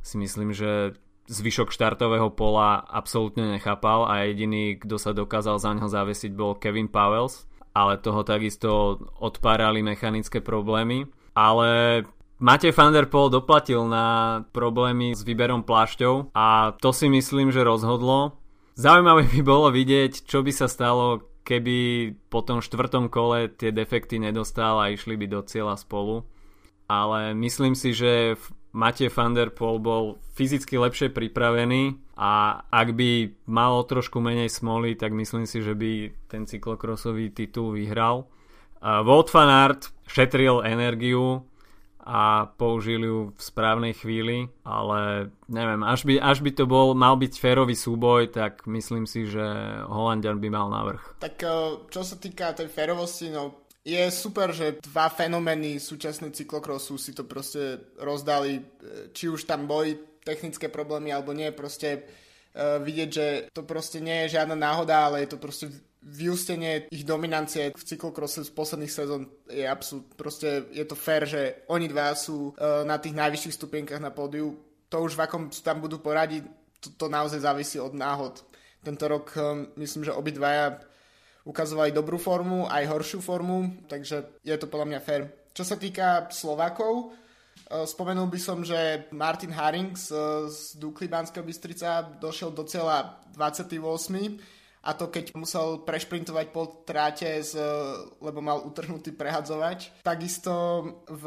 Si 0.01 0.17
myslím, 0.17 0.53
že 0.53 0.97
zvyšok 1.27 1.75
štartového 1.75 2.31
pola 2.31 2.79
absolútne 2.79 3.51
nechápal 3.51 4.07
a 4.07 4.23
jediný, 4.25 4.79
kto 4.79 4.95
sa 4.95 5.11
dokázal 5.11 5.59
za 5.59 5.75
neho 5.75 5.89
zavesiť 5.91 6.31
bol 6.31 6.55
Kevin 6.55 6.87
Powells, 6.87 7.43
ale 7.77 8.01
toho 8.01 8.25
takisto 8.25 8.97
odpárali 9.21 9.85
mechanické 9.85 10.41
problémy. 10.41 11.05
Ale 11.37 12.01
Matej 12.41 12.73
van 12.73 12.89
der 12.89 13.05
Poel 13.05 13.29
doplatil 13.29 13.85
na 13.85 14.41
problémy 14.49 15.13
s 15.13 15.21
výberom 15.21 15.61
plášťov 15.61 16.33
a 16.33 16.73
to 16.81 16.89
si 16.89 17.05
myslím, 17.05 17.53
že 17.53 17.61
rozhodlo. 17.61 18.41
Zaujímavé 18.73 19.29
by 19.29 19.41
bolo 19.45 19.69
vidieť, 19.69 20.25
čo 20.25 20.41
by 20.41 20.49
sa 20.53 20.65
stalo, 20.65 21.21
keby 21.45 21.77
po 22.29 22.41
tom 22.41 22.61
štvrtom 22.65 23.09
kole 23.13 23.49
tie 23.53 23.69
defekty 23.69 24.17
nedostal 24.17 24.81
a 24.81 24.93
išli 24.93 25.13
by 25.17 25.25
do 25.29 25.41
cieľa 25.45 25.77
spolu. 25.77 26.25
Ale 26.89 27.37
myslím 27.37 27.73
si, 27.73 27.93
že 27.93 28.37
Matej 28.75 29.09
van 29.09 29.33
der 29.33 29.49
Poel 29.53 29.79
bol 29.79 30.19
fyzicky 30.35 30.77
lepšie 30.77 31.09
pripravený 31.09 31.97
a 32.19 32.61
ak 32.67 32.93
by 32.93 33.31
mal 33.49 33.81
trošku 33.87 34.19
menej 34.19 34.51
smoly, 34.51 34.93
tak 34.93 35.15
myslím 35.15 35.47
si, 35.49 35.63
že 35.63 35.73
by 35.73 36.13
ten 36.27 36.45
cyklokrosový 36.45 37.31
titul 37.33 37.73
vyhral. 37.73 38.27
Wout 38.81 39.29
van 39.33 39.49
Aert 39.49 39.89
šetril 40.05 40.61
energiu 40.61 41.47
a 42.07 42.47
použil 42.55 43.03
ju 43.03 43.17
v 43.35 43.41
správnej 43.43 43.91
chvíli, 43.91 44.47
ale 44.63 45.27
neviem, 45.51 45.83
až 45.83 46.07
by, 46.07 46.15
až 46.23 46.39
by 46.39 46.51
to 46.55 46.63
bol, 46.63 46.95
mal 46.95 47.19
byť 47.19 47.35
férový 47.35 47.75
súboj, 47.75 48.31
tak 48.31 48.63
myslím 48.63 49.03
si, 49.03 49.27
že 49.27 49.43
Holandian 49.91 50.39
by 50.39 50.47
mal 50.47 50.71
navrh. 50.71 51.03
Tak 51.19 51.35
eh, 51.43 51.83
čo 51.91 52.01
sa 52.07 52.15
týka 52.15 52.55
tej 52.55 52.71
férovosti, 52.71 53.27
no 53.27 53.66
je 53.87 54.03
super, 54.11 54.51
že 54.51 54.83
dva 54.83 55.07
fenomény 55.07 55.79
súčasnej 55.79 56.35
cyklokrosu 56.35 56.99
si 56.99 57.15
to 57.15 57.23
proste 57.23 57.95
rozdali, 58.03 58.59
e, 58.59 58.61
či 59.15 59.31
už 59.31 59.47
tam 59.47 59.63
boli 59.63 59.95
technické 60.27 60.67
problémy 60.67 61.15
alebo 61.15 61.31
nie, 61.31 61.47
proste 61.55 62.03
uh, 62.03 62.83
vidieť, 62.83 63.09
že 63.15 63.27
to 63.55 63.63
proste 63.63 64.03
nie 64.03 64.27
je 64.27 64.35
žiadna 64.35 64.59
náhoda, 64.59 65.07
ale 65.07 65.23
je 65.23 65.31
to 65.31 65.39
proste 65.39 65.71
vyústenie 66.03 66.91
ich 66.91 67.07
dominancie 67.07 67.71
v 67.71 67.83
cyklokrose 67.87 68.43
z 68.43 68.51
posledných 68.51 68.91
sezón 68.91 69.31
je 69.47 69.63
absolút, 69.63 70.11
proste 70.19 70.67
je 70.75 70.83
to 70.83 70.99
fér, 70.99 71.23
že 71.23 71.63
oni 71.71 71.87
dva 71.87 72.11
sú 72.11 72.51
uh, 72.51 72.83
na 72.83 72.99
tých 72.99 73.15
najvyšších 73.15 73.55
stupienkach 73.55 74.03
na 74.03 74.11
pódiu. 74.11 74.59
To 74.91 75.07
už 75.07 75.15
v 75.15 75.23
akom 75.23 75.47
tam 75.47 75.79
budú 75.79 76.03
poradiť, 76.03 76.43
to, 76.83 76.91
to 76.91 77.07
naozaj 77.07 77.39
závisí 77.39 77.79
od 77.79 77.95
náhod. 77.95 78.43
Tento 78.83 79.07
rok 79.07 79.31
um, 79.39 79.71
myslím, 79.79 80.11
že 80.11 80.15
obidvaja 80.15 80.79
ukazovali 81.47 81.95
dobrú 81.95 82.19
formu, 82.19 82.67
aj 82.67 82.91
horšiu 82.91 83.23
formu, 83.23 83.87
takže 83.87 84.43
je 84.43 84.55
to 84.59 84.67
podľa 84.67 84.87
mňa 84.91 84.99
fair. 84.99 85.31
Čo 85.55 85.63
sa 85.63 85.79
týka 85.79 86.27
Slovákov, 86.29 87.15
eh, 87.71 87.87
spomenul 87.87 88.27
by 88.27 88.39
som, 88.39 88.61
že 88.67 89.07
Martin 89.15 89.55
Haring 89.55 89.95
z, 89.95 90.11
z 90.51 90.59
Dukly 90.75 91.07
Banského 91.07 91.47
Bystrica 91.47 92.03
došiel 92.03 92.51
do 92.51 92.67
cieľa 92.67 93.23
28. 93.31 94.37
A 94.87 94.95
to 94.95 95.11
keď 95.11 95.35
musel 95.35 95.83
prešprintovať 95.83 96.47
po 96.55 96.87
tráte, 96.87 97.27
z, 97.43 97.59
lebo 98.23 98.39
mal 98.39 98.63
utrhnutý 98.63 99.11
prehadzovač. 99.11 99.91
Takisto 99.99 100.53
v 101.11 101.25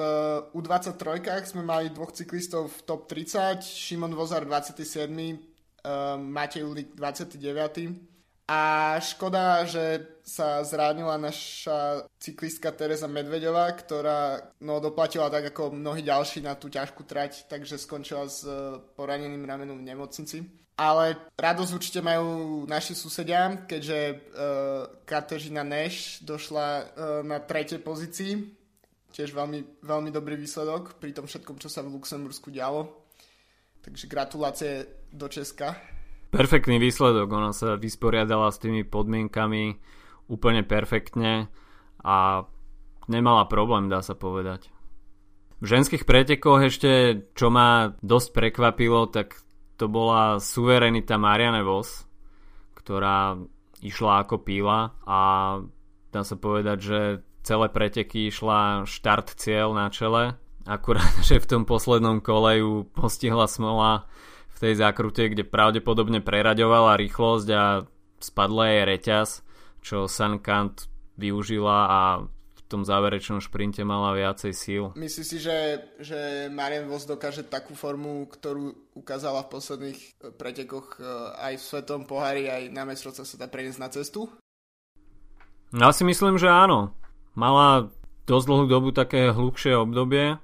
U23 0.56 1.44
sme 1.44 1.60
mali 1.60 1.92
dvoch 1.92 2.08
cyklistov 2.08 2.72
v 2.72 2.78
top 2.88 3.04
30, 3.04 3.60
Šimon 3.60 4.16
Vozar 4.16 4.48
27, 4.48 5.12
uh, 5.12 6.16
Matej 6.16 6.64
Ulik 6.64 6.96
29 6.96 8.10
a 8.50 8.60
škoda, 8.98 9.62
že 9.62 10.18
sa 10.26 10.58
zránila 10.66 11.14
naša 11.22 12.02
cyklistka 12.18 12.74
Teresa 12.74 13.06
Medvedová, 13.06 13.70
ktorá 13.70 14.50
no, 14.58 14.82
doplatila 14.82 15.30
tak 15.30 15.54
ako 15.54 15.70
mnohí 15.70 16.02
ďalší 16.02 16.42
na 16.42 16.58
tú 16.58 16.66
ťažkú 16.66 17.06
trať, 17.06 17.46
takže 17.46 17.78
skončila 17.78 18.26
s 18.26 18.42
e, 18.42 18.50
poraneným 18.98 19.46
ramenom 19.46 19.78
v 19.78 19.94
nemocnici. 19.94 20.42
Ale 20.74 21.30
radosť 21.38 21.72
určite 21.76 22.00
majú 22.02 22.64
naši 22.64 22.96
susedia, 22.96 23.68
keďže 23.68 23.98
uh, 24.00 24.16
Kateřina 25.04 25.60
Neš 25.60 26.24
došla 26.24 26.66
uh, 26.72 26.84
na 27.20 27.36
tretej 27.36 27.84
pozícii. 27.84 28.48
Tiež 29.12 29.36
veľmi, 29.36 29.84
veľmi 29.84 30.08
dobrý 30.08 30.40
výsledok 30.40 30.96
pri 30.96 31.12
tom 31.12 31.28
všetkom, 31.28 31.60
čo 31.60 31.68
sa 31.68 31.84
v 31.84 31.92
Luxembursku 31.92 32.48
dialo. 32.48 33.04
Takže 33.84 34.08
gratulácie 34.08 34.72
do 35.12 35.28
Česka. 35.28 35.99
Perfektný 36.30 36.78
výsledok, 36.78 37.26
ona 37.26 37.50
sa 37.50 37.74
vysporiadala 37.74 38.54
s 38.54 38.62
tými 38.62 38.86
podmienkami 38.86 39.82
úplne 40.30 40.62
perfektne 40.62 41.50
a 42.06 42.46
nemala 43.10 43.50
problém, 43.50 43.90
dá 43.90 43.98
sa 43.98 44.14
povedať. 44.14 44.70
V 45.60 45.66
ženských 45.66 46.06
pretekoch 46.06 46.62
ešte, 46.64 47.26
čo 47.34 47.50
ma 47.50 47.92
dosť 48.00 48.28
prekvapilo, 48.32 49.10
tak 49.10 49.36
to 49.76 49.90
bola 49.90 50.38
suverenita 50.38 51.18
Marianne 51.18 51.66
Vos, 51.66 52.06
ktorá 52.78 53.36
išla 53.82 54.24
ako 54.24 54.40
píla 54.40 54.96
a 55.04 55.20
dá 56.14 56.22
sa 56.22 56.36
povedať, 56.38 56.78
že 56.80 57.00
celé 57.42 57.66
preteky 57.72 58.28
išla 58.30 58.84
štart 58.86 59.36
cieľ 59.36 59.72
na 59.72 59.90
čele, 59.90 60.38
akurát, 60.64 61.10
že 61.28 61.42
v 61.42 61.48
tom 61.48 61.62
poslednom 61.66 62.22
kole 62.22 62.60
ju 62.60 62.86
postihla 62.92 63.50
smola 63.50 64.06
tej 64.60 64.74
zákrute, 64.76 65.32
kde 65.32 65.48
pravdepodobne 65.48 66.20
preraďovala 66.20 67.00
rýchlosť 67.00 67.48
a 67.56 67.64
spadla 68.20 68.64
jej 68.68 68.84
reťaz, 68.84 69.28
čo 69.80 70.04
Sankant 70.04 70.86
využila 71.16 71.78
a 71.88 72.00
v 72.28 72.60
tom 72.68 72.84
záverečnom 72.84 73.42
šprinte 73.42 73.82
mala 73.82 74.14
viacej 74.14 74.52
síl. 74.54 74.84
Myslíš 74.94 75.26
si, 75.26 75.38
že, 75.40 75.88
že 75.98 76.46
Marian 76.52 76.86
Vos 76.86 77.08
dokáže 77.08 77.42
takú 77.42 77.74
formu, 77.74 78.28
ktorú 78.28 78.94
ukázala 78.94 79.42
v 79.48 79.52
posledných 79.58 79.98
e, 79.98 80.08
pretekoch 80.30 81.00
e, 81.00 81.02
aj 81.40 81.54
v 81.58 81.66
Svetom 81.66 82.06
pohári, 82.06 82.46
aj 82.46 82.62
na 82.70 82.86
mestrovca 82.86 83.26
sa 83.26 83.36
dá 83.40 83.50
preniesť 83.50 83.80
na 83.80 83.90
cestu? 83.90 84.30
Ja 85.74 85.90
si 85.90 86.06
myslím, 86.06 86.38
že 86.38 86.46
áno. 86.46 86.94
Mala 87.34 87.90
dosť 88.30 88.46
dlhú 88.46 88.64
dobu 88.70 88.88
také 88.94 89.34
hlubšie 89.34 89.74
obdobie, 89.74 90.38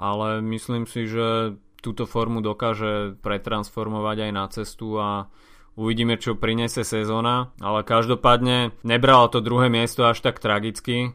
ale 0.00 0.28
myslím 0.40 0.88
si, 0.88 1.04
že 1.04 1.58
túto 1.78 2.04
formu 2.04 2.42
dokáže 2.42 3.18
pretransformovať 3.22 4.28
aj 4.28 4.32
na 4.34 4.44
cestu 4.50 4.98
a 4.98 5.30
uvidíme, 5.78 6.18
čo 6.18 6.34
prinese 6.34 6.82
sezóna, 6.82 7.54
ale 7.62 7.86
každopádne 7.86 8.74
nebrala 8.82 9.30
to 9.30 9.38
druhé 9.38 9.70
miesto 9.70 10.02
až 10.06 10.18
tak 10.20 10.42
tragicky 10.42 11.14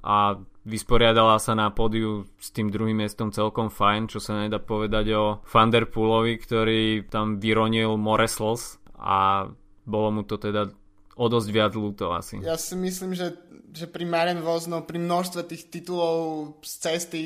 a 0.00 0.40
vysporiadala 0.64 1.36
sa 1.36 1.52
na 1.52 1.68
pódiu 1.68 2.24
s 2.40 2.52
tým 2.52 2.72
druhým 2.72 2.96
miestom 2.96 3.32
celkom 3.32 3.68
fajn, 3.68 4.08
čo 4.08 4.20
sa 4.20 4.40
nedá 4.40 4.60
povedať 4.60 5.06
o 5.16 5.24
Vanderpoolovi, 5.44 6.34
ktorý 6.40 6.82
tam 7.08 7.40
vyronil 7.40 7.96
Moreslos 8.00 8.80
a 8.96 9.48
bolo 9.84 10.08
mu 10.12 10.22
to 10.24 10.36
teda 10.36 10.72
o 11.20 11.26
dosť 11.28 11.48
viac 11.52 11.72
ľúto 11.76 12.12
asi. 12.16 12.40
Ja 12.40 12.56
si 12.56 12.76
myslím, 12.76 13.12
že, 13.12 13.36
že 13.72 13.84
pri 13.84 14.08
Maren 14.08 14.40
Vozno, 14.40 14.80
pri 14.80 14.96
množstve 14.96 15.44
tých 15.44 15.68
titulov 15.68 16.56
z 16.64 16.72
cesty, 16.80 17.20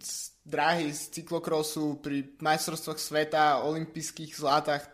z 0.00 0.33
dráhy 0.44 0.92
z 0.92 1.20
cyklokrosu, 1.20 1.98
pri 2.04 2.36
majstrovstvách 2.38 3.00
sveta, 3.00 3.64
olympijských 3.64 4.36
zlatách, 4.36 4.84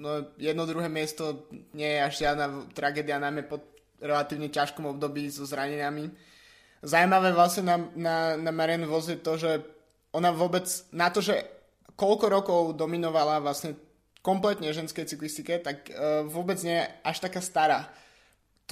no 0.00 0.32
jedno 0.40 0.64
druhé 0.64 0.88
miesto 0.88 1.44
nie 1.76 1.86
je 1.86 2.00
až 2.00 2.12
žiadna 2.24 2.46
tragédia, 2.72 3.20
najmä 3.20 3.44
po 3.44 3.60
relatívne 4.00 4.48
ťažkom 4.48 4.96
období 4.96 5.28
so 5.28 5.44
zraneniami. 5.44 6.08
Zajímavé 6.84 7.32
vlastne 7.32 7.64
na, 7.64 7.76
na, 7.96 8.16
na 8.36 8.52
Marianne 8.52 8.88
Vos 8.88 9.08
je 9.08 9.20
to, 9.20 9.36
že 9.36 9.64
ona 10.12 10.32
vôbec, 10.32 10.64
na 10.92 11.08
to, 11.08 11.24
že 11.24 11.42
koľko 11.96 12.26
rokov 12.28 12.60
dominovala 12.76 13.40
vlastne 13.40 13.76
kompletne 14.24 14.72
ženskej 14.72 15.04
cyklistike, 15.04 15.60
tak 15.60 15.88
uh, 15.92 16.24
vôbec 16.24 16.56
nie 16.64 16.80
je 16.80 16.86
až 17.04 17.16
taká 17.20 17.44
stará. 17.44 17.92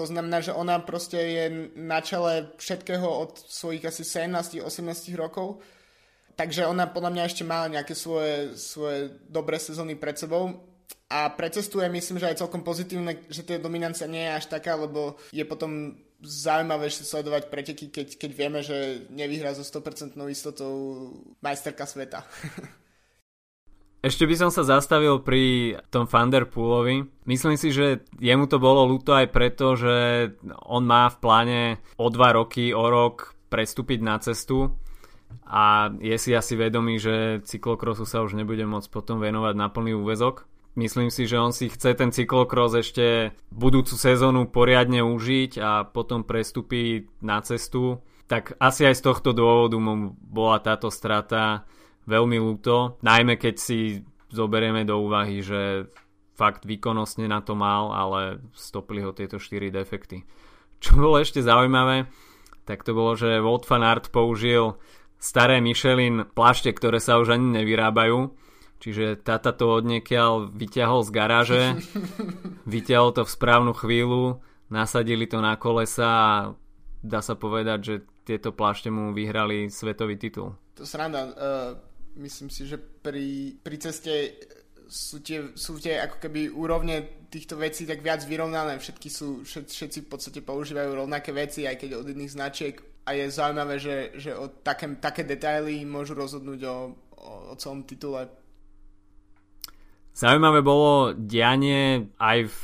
To 0.00 0.08
znamená, 0.08 0.40
že 0.40 0.56
ona 0.56 0.80
proste 0.80 1.20
je 1.20 1.44
na 1.76 2.00
čele 2.00 2.48
všetkého 2.56 3.04
od 3.04 3.36
svojich 3.36 3.84
asi 3.84 4.08
17-18 4.08 4.64
rokov 5.12 5.60
takže 6.36 6.68
ona 6.68 6.88
podľa 6.88 7.10
mňa 7.12 7.22
ešte 7.28 7.44
má 7.44 7.66
nejaké 7.68 7.92
svoje, 7.96 8.56
svoje 8.56 9.12
dobré 9.28 9.60
sezóny 9.60 9.96
pred 9.96 10.16
sebou 10.16 10.62
a 11.12 11.28
precestuje 11.28 11.88
myslím, 11.92 12.18
že 12.20 12.32
aj 12.32 12.40
celkom 12.40 12.64
pozitívne, 12.64 13.28
že 13.28 13.44
tá 13.44 13.60
dominancia 13.60 14.08
nie 14.08 14.24
je 14.24 14.36
až 14.40 14.46
taká, 14.48 14.80
lebo 14.80 15.20
je 15.28 15.44
potom 15.44 16.00
zaujímavé 16.22 16.88
sledovať 16.88 17.50
preteky, 17.50 17.90
keď, 17.90 18.06
keď 18.16 18.30
vieme, 18.32 18.60
že 18.62 19.04
nevyhrá 19.10 19.52
so 19.52 19.66
100% 19.66 20.16
istotou 20.30 20.74
majsterka 21.42 21.84
sveta. 21.84 22.22
Ešte 24.02 24.26
by 24.26 24.34
som 24.34 24.50
sa 24.50 24.66
zastavil 24.66 25.22
pri 25.22 25.78
tom 25.94 26.10
Thunderpoolovi. 26.10 27.06
Myslím 27.22 27.54
si, 27.54 27.70
že 27.70 28.02
jemu 28.18 28.50
to 28.50 28.58
bolo 28.58 28.82
ľúto 28.82 29.14
aj 29.14 29.30
preto, 29.30 29.78
že 29.78 30.26
on 30.66 30.82
má 30.82 31.06
v 31.06 31.20
pláne 31.22 31.60
o 32.02 32.10
dva 32.10 32.34
roky, 32.34 32.74
o 32.74 32.82
rok 32.90 33.38
prestúpiť 33.46 34.02
na 34.02 34.18
cestu 34.18 34.74
a 35.46 35.92
je 36.00 36.16
si 36.18 36.30
asi 36.36 36.54
vedomý, 36.54 37.00
že 37.00 37.40
cyklokrosu 37.46 38.04
sa 38.04 38.20
už 38.24 38.36
nebude 38.36 38.62
môcť 38.64 38.88
potom 38.88 39.18
venovať 39.18 39.54
na 39.56 39.68
plný 39.68 39.96
úvezok. 39.96 40.46
Myslím 40.72 41.12
si, 41.12 41.28
že 41.28 41.36
on 41.36 41.52
si 41.52 41.68
chce 41.68 41.92
ten 41.92 42.08
cyklokros 42.08 42.72
ešte 42.72 43.36
budúcu 43.52 43.92
sezónu 43.92 44.48
poriadne 44.48 45.04
užiť 45.04 45.52
a 45.60 45.84
potom 45.84 46.24
prestupí 46.24 47.12
na 47.20 47.44
cestu. 47.44 48.00
Tak 48.24 48.56
asi 48.56 48.88
aj 48.88 48.96
z 48.96 49.02
tohto 49.04 49.36
dôvodu 49.36 49.76
mu 49.76 50.16
bola 50.16 50.64
táto 50.64 50.88
strata 50.88 51.68
veľmi 52.08 52.40
ľúto. 52.40 52.96
Najmä 53.04 53.36
keď 53.36 53.54
si 53.60 54.00
zoberieme 54.32 54.88
do 54.88 54.96
úvahy, 54.96 55.44
že 55.44 55.92
fakt 56.32 56.64
výkonnostne 56.64 57.28
na 57.28 57.44
to 57.44 57.52
mal, 57.52 57.92
ale 57.92 58.40
stopili 58.56 59.04
ho 59.04 59.12
tieto 59.12 59.36
4 59.36 59.68
defekty. 59.68 60.24
Čo 60.80 60.98
bolo 60.98 61.20
ešte 61.20 61.44
zaujímavé, 61.44 62.08
tak 62.64 62.82
to 62.82 62.96
bolo, 62.96 63.14
že 63.14 63.44
Wout 63.44 63.68
van 63.68 63.84
použil 64.08 64.80
staré 65.22 65.62
Michelin 65.62 66.26
plášte, 66.26 66.74
ktoré 66.74 66.98
sa 66.98 67.22
už 67.22 67.38
ani 67.38 67.62
nevyrábajú. 67.62 68.34
Čiže 68.82 69.22
tata 69.22 69.54
to 69.54 69.78
odniekiaľ 69.78 70.50
vyťahol 70.50 71.06
z 71.06 71.10
garáže, 71.14 71.62
vyťahol 72.74 73.14
to 73.14 73.22
v 73.22 73.30
správnu 73.30 73.70
chvíľu, 73.78 74.42
nasadili 74.74 75.30
to 75.30 75.38
na 75.38 75.54
kolesa 75.54 76.10
a 76.10 76.34
dá 76.98 77.22
sa 77.22 77.38
povedať, 77.38 77.78
že 77.78 77.94
tieto 78.26 78.50
plášte 78.50 78.90
mu 78.90 79.14
vyhrali 79.14 79.70
svetový 79.70 80.18
titul. 80.18 80.58
To 80.74 80.82
sranda. 80.82 81.30
Uh, 81.30 81.78
myslím 82.18 82.50
si, 82.50 82.66
že 82.66 82.74
pri, 82.74 83.54
pri 83.62 83.76
ceste 83.78 84.34
sú 84.90 85.22
tie, 85.22 85.54
sú 85.54 85.78
tie 85.78 86.02
ako 86.02 86.18
keby 86.18 86.50
úrovne 86.50 87.22
týchto 87.30 87.54
vecí 87.54 87.86
tak 87.86 88.02
viac 88.02 88.26
vyrovnané. 88.26 88.82
Všetky 88.82 89.08
sú, 89.08 89.46
všet, 89.46 89.70
všetci 89.70 89.98
v 90.04 90.08
podstate 90.10 90.40
používajú 90.42 90.90
rovnaké 90.90 91.30
veci, 91.30 91.70
aj 91.70 91.78
keď 91.78 92.02
od 92.02 92.06
iných 92.10 92.34
značiek 92.34 92.74
a 93.02 93.08
je 93.12 93.30
zaujímavé, 93.30 93.78
že, 93.82 94.14
že 94.14 94.30
o 94.36 94.46
také, 94.48 94.86
také 95.02 95.26
detaily 95.26 95.82
môžu 95.82 96.14
rozhodnúť 96.14 96.60
o, 96.66 96.76
o, 97.18 97.30
o 97.50 97.54
celom 97.58 97.82
titule. 97.82 98.30
Zaujímavé 100.12 100.60
bolo 100.60 101.16
dianie 101.16 102.12
aj 102.20 102.38
v 102.46 102.62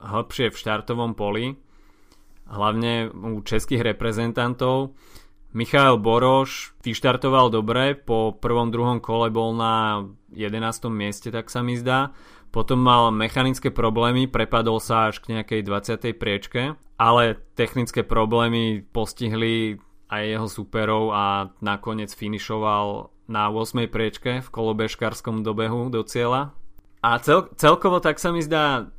hĺbšie 0.00 0.48
v 0.48 0.56
štartovom 0.56 1.12
poli, 1.12 1.52
hlavne 2.48 3.12
u 3.12 3.44
českých 3.44 3.94
reprezentantov. 3.94 4.96
Michael 5.50 5.98
Boroš 5.98 6.78
vyštartoval 6.86 7.50
dobre, 7.50 7.98
po 7.98 8.32
prvom, 8.32 8.70
druhom 8.70 9.02
kole 9.02 9.34
bol 9.34 9.52
na 9.52 10.06
11. 10.32 10.88
mieste, 10.94 11.28
tak 11.34 11.50
sa 11.50 11.60
mi 11.60 11.74
zdá. 11.74 12.14
Potom 12.50 12.82
mal 12.82 13.14
mechanické 13.14 13.70
problémy, 13.70 14.26
prepadol 14.26 14.82
sa 14.82 15.14
až 15.14 15.22
k 15.22 15.38
nejakej 15.38 15.62
20. 15.62 16.18
priečke 16.18 16.74
ale 17.00 17.40
technické 17.56 18.04
problémy 18.04 18.84
postihli 18.92 19.80
aj 20.12 20.22
jeho 20.36 20.48
superov 20.52 21.16
a 21.16 21.48
nakoniec 21.64 22.12
finišoval 22.12 23.08
na 23.24 23.48
8. 23.48 23.88
priečke 23.88 24.44
v 24.44 24.48
kolobežkárskom 24.52 25.40
dobehu 25.40 25.88
do 25.88 26.04
cieľa. 26.04 26.52
A 27.00 27.16
cel- 27.24 27.48
celkovo 27.56 28.04
tak 28.04 28.20
sa 28.20 28.28
mi 28.28 28.44
zdá 28.44 28.92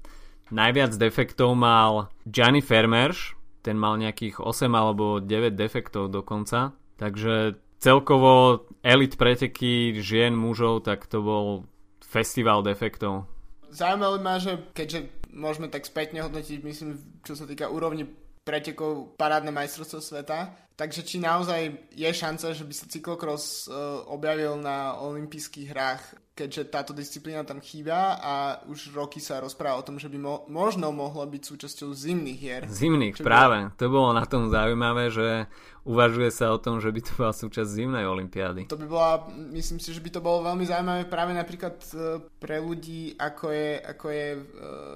najviac 0.49 0.97
defektov 0.97 1.53
mal 1.53 2.09
Gianni 2.25 2.65
Fermerš, 2.65 3.37
ten 3.61 3.77
mal 3.77 4.01
nejakých 4.01 4.41
8 4.41 4.73
alebo 4.73 5.21
9 5.21 5.53
defektov 5.53 6.09
dokonca, 6.09 6.73
takže 6.97 7.61
celkovo 7.77 8.65
elit 8.81 9.13
preteky 9.13 10.01
žien, 10.01 10.33
mužov, 10.33 10.89
tak 10.89 11.05
to 11.05 11.21
bol 11.21 11.69
festival 12.01 12.65
defektov. 12.65 13.29
Zaujímavé 13.71 14.17
ma, 14.19 14.35
že 14.35 14.59
keďže 14.75 15.07
môžeme 15.31 15.71
tak 15.71 15.87
spätne 15.87 16.19
hodnotiť, 16.27 16.59
myslím, 16.59 16.99
čo 17.23 17.39
sa 17.39 17.47
týka 17.47 17.71
úrovni 17.71 18.03
pretekov 18.41 19.13
parádne 19.17 19.53
majstrovstvo 19.53 20.01
sveta. 20.01 20.53
Takže 20.81 21.05
či 21.05 21.21
naozaj 21.21 21.93
je 21.93 22.09
šanca, 22.09 22.57
že 22.57 22.65
by 22.65 22.73
sa 22.73 22.89
cyklokros 22.89 23.69
uh, 23.69 24.01
objavil 24.09 24.57
na 24.57 24.97
olympijských 24.97 25.69
hrách, 25.69 26.01
keďže 26.33 26.73
táto 26.73 26.91
disciplína 26.97 27.45
tam 27.45 27.61
chýba 27.61 28.17
a 28.17 28.33
už 28.65 28.89
roky 28.97 29.21
sa 29.21 29.37
rozpráva 29.37 29.77
o 29.77 29.85
tom, 29.85 30.01
že 30.01 30.09
by 30.09 30.17
mo- 30.17 30.43
možno 30.49 30.89
mohlo 30.89 31.21
byť 31.21 31.43
súčasťou 31.43 31.93
zimných 31.93 32.39
hier. 32.39 32.61
Zimných, 32.65 33.21
práve. 33.21 33.69
By... 33.69 33.77
To 33.77 33.93
bolo 33.93 34.09
na 34.09 34.25
tom 34.25 34.49
zaujímavé, 34.49 35.13
že 35.13 35.45
uvažuje 35.85 36.33
sa 36.33 36.49
o 36.49 36.57
tom, 36.57 36.81
že 36.81 36.89
by 36.89 37.01
to 37.05 37.11
bola 37.13 37.33
súčasť 37.35 37.69
zimnej 37.69 38.05
olympiády. 38.09 38.65
To 38.65 38.79
by 38.79 38.87
bola, 38.89 39.29
myslím 39.53 39.77
si, 39.77 39.93
že 39.93 40.01
by 40.01 40.17
to 40.17 40.25
bolo 40.25 40.49
veľmi 40.49 40.65
zaujímavé 40.65 41.05
práve 41.05 41.37
napríklad 41.37 41.77
uh, 41.93 42.25
pre 42.41 42.57
ľudí, 42.57 43.13
ako 43.21 43.53
je, 43.53 43.69
ako 43.85 44.05
je 44.09 44.27
uh, 44.33 44.41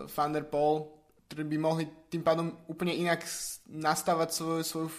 Van 0.10 0.34
der 0.34 0.50
Pol, 0.50 0.95
ktorí 1.28 1.44
by 1.56 1.58
mohli 1.58 1.84
tým 2.10 2.22
pádom 2.22 2.54
úplne 2.70 2.94
inak 2.94 3.26
nastavať 3.70 4.30
svoju, 4.32 4.62
svoju 4.62 4.90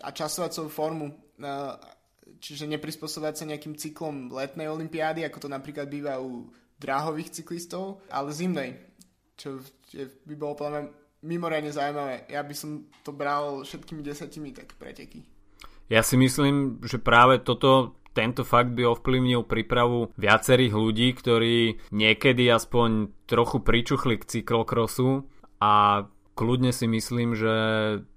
a 0.00 0.10
časovať 0.12 0.50
svoju 0.52 0.70
formu. 0.72 1.12
Čiže 2.36 2.68
neprispôsobať 2.68 3.34
sa 3.36 3.48
nejakým 3.48 3.76
cyklom 3.80 4.28
letnej 4.28 4.68
olympiády, 4.68 5.24
ako 5.24 5.46
to 5.46 5.48
napríklad 5.48 5.88
býva 5.88 6.20
u 6.20 6.52
dráhových 6.76 7.32
cyklistov, 7.32 8.04
ale 8.12 8.36
zimnej, 8.36 8.76
čo 9.40 9.60
by 10.28 10.34
bolo 10.36 10.52
podľa 10.56 10.72
mňa 10.72 10.82
mimoriadne 11.24 11.72
zaujímavé. 11.72 12.28
Ja 12.28 12.44
by 12.44 12.54
som 12.54 12.92
to 13.00 13.16
bral 13.16 13.64
všetkými 13.64 14.04
desatimi 14.04 14.52
tak 14.52 14.76
preteky. 14.76 15.24
Ja 15.88 16.04
si 16.04 16.20
myslím, 16.20 16.82
že 16.84 17.00
práve 17.00 17.40
toto 17.40 17.96
tento 18.16 18.48
fakt 18.48 18.72
by 18.72 18.96
ovplyvnil 18.96 19.44
prípravu 19.44 20.08
viacerých 20.16 20.72
ľudí, 20.72 21.12
ktorí 21.12 21.84
niekedy 21.92 22.48
aspoň 22.48 23.12
trochu 23.28 23.60
pričuchli 23.60 24.16
k 24.16 24.24
cyklokrosu 24.24 25.28
a 25.60 26.04
kľudne 26.36 26.70
si 26.70 26.84
myslím, 26.86 27.32
že 27.32 27.54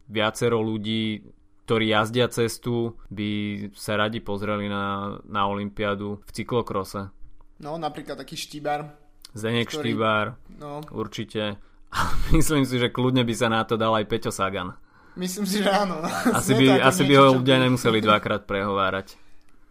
viacero 0.09 0.59
ľudí, 0.59 1.23
ktorí 1.65 1.93
jazdia 1.93 2.27
cestu, 2.27 2.97
by 3.13 3.29
sa 3.77 3.95
radi 3.95 4.19
pozreli 4.19 4.65
na, 4.67 5.17
na 5.23 5.45
Olympiádu 5.47 6.19
v 6.25 6.29
cyklokrose. 6.33 7.13
No, 7.59 7.75
napríklad 7.77 8.17
taký 8.17 8.39
Štýbar. 8.39 8.95
Zdenek 9.35 9.69
ktorý... 9.69 9.93
Štýbar, 9.93 10.25
no. 10.57 10.81
určite. 10.89 11.61
Myslím 12.35 12.65
si, 12.65 12.81
že 12.81 12.89
kľudne 12.89 13.21
by 13.21 13.33
sa 13.35 13.47
na 13.47 13.61
to 13.63 13.77
dal 13.77 13.93
aj 13.95 14.09
Peťo 14.09 14.33
Sagan. 14.33 14.73
Myslím 15.19 15.45
si, 15.45 15.59
že 15.59 15.69
áno. 15.69 15.99
Asi 16.37 16.55
by, 16.55 16.79
asi 16.79 17.03
by 17.03 17.13
ho 17.19 17.25
ľudia 17.41 17.59
nemuseli 17.59 17.99
dvakrát 18.07 18.47
prehovárať. 18.47 19.19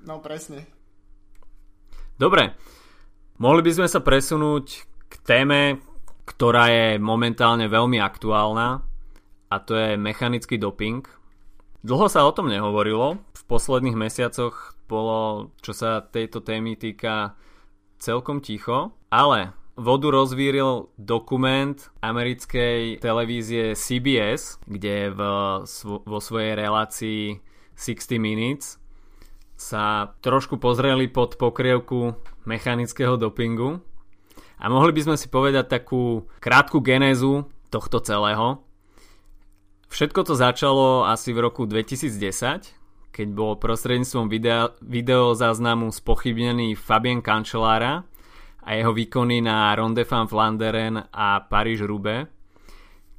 No, 0.05 0.21
presne. 0.21 0.69
Dobre, 2.21 2.53
mohli 3.41 3.63
by 3.65 3.71
sme 3.81 3.89
sa 3.89 4.03
presunúť 4.03 4.67
k 5.09 5.15
téme, 5.25 5.81
ktorá 6.29 6.69
je 6.69 6.87
momentálne 7.01 7.65
veľmi 7.73 7.97
aktuálna 7.97 8.85
a 9.49 9.57
to 9.65 9.73
je 9.73 9.97
mechanický 9.97 10.61
doping. 10.61 11.09
Dlho 11.81 12.07
sa 12.13 12.29
o 12.29 12.35
tom 12.37 12.53
nehovorilo, 12.53 13.17
v 13.33 13.43
posledných 13.49 13.97
mesiacoch 13.97 14.77
bolo, 14.85 15.51
čo 15.65 15.73
sa 15.73 16.05
tejto 16.05 16.45
témy 16.45 16.77
týka, 16.77 17.33
celkom 17.97 18.45
ticho, 18.45 18.93
ale 19.09 19.57
vodu 19.79 20.11
rozvíril 20.11 20.91
dokument 21.01 21.79
americkej 22.05 23.01
televízie 23.01 23.73
CBS, 23.73 24.61
kde 24.67 25.09
v, 25.15 25.21
vo 25.83 26.19
svojej 26.19 26.53
relácii 26.59 27.41
60 27.79 28.19
Minutes 28.19 28.83
sa 29.59 30.15
trošku 30.23 30.59
pozreli 30.59 31.11
pod 31.11 31.39
pokrievku 31.39 32.15
mechanického 32.47 33.19
dopingu 33.19 33.83
a 34.59 34.65
mohli 34.67 34.91
by 34.91 35.01
sme 35.07 35.17
si 35.17 35.31
povedať 35.31 35.71
takú 35.71 36.27
krátku 36.43 36.83
genézu 36.83 37.47
tohto 37.71 38.03
celého. 38.03 38.63
Všetko 39.89 40.21
to 40.27 40.35
začalo 40.37 41.09
asi 41.09 41.33
v 41.33 41.49
roku 41.49 41.65
2010, 41.65 42.77
keď 43.15 43.29
bol 43.33 43.57
prostredníctvom 43.57 44.29
video, 44.29 44.77
videozáznamu 44.85 45.89
spochybnený 45.89 46.77
Fabien 46.77 47.25
Cancellara 47.25 48.05
a 48.61 48.69
jeho 48.77 48.93
výkony 48.93 49.41
na 49.41 49.73
Ronde 49.73 50.05
van 50.05 50.29
Vlaanderen 50.29 51.09
a 51.09 51.41
Paríž-Roubaix. 51.41 52.29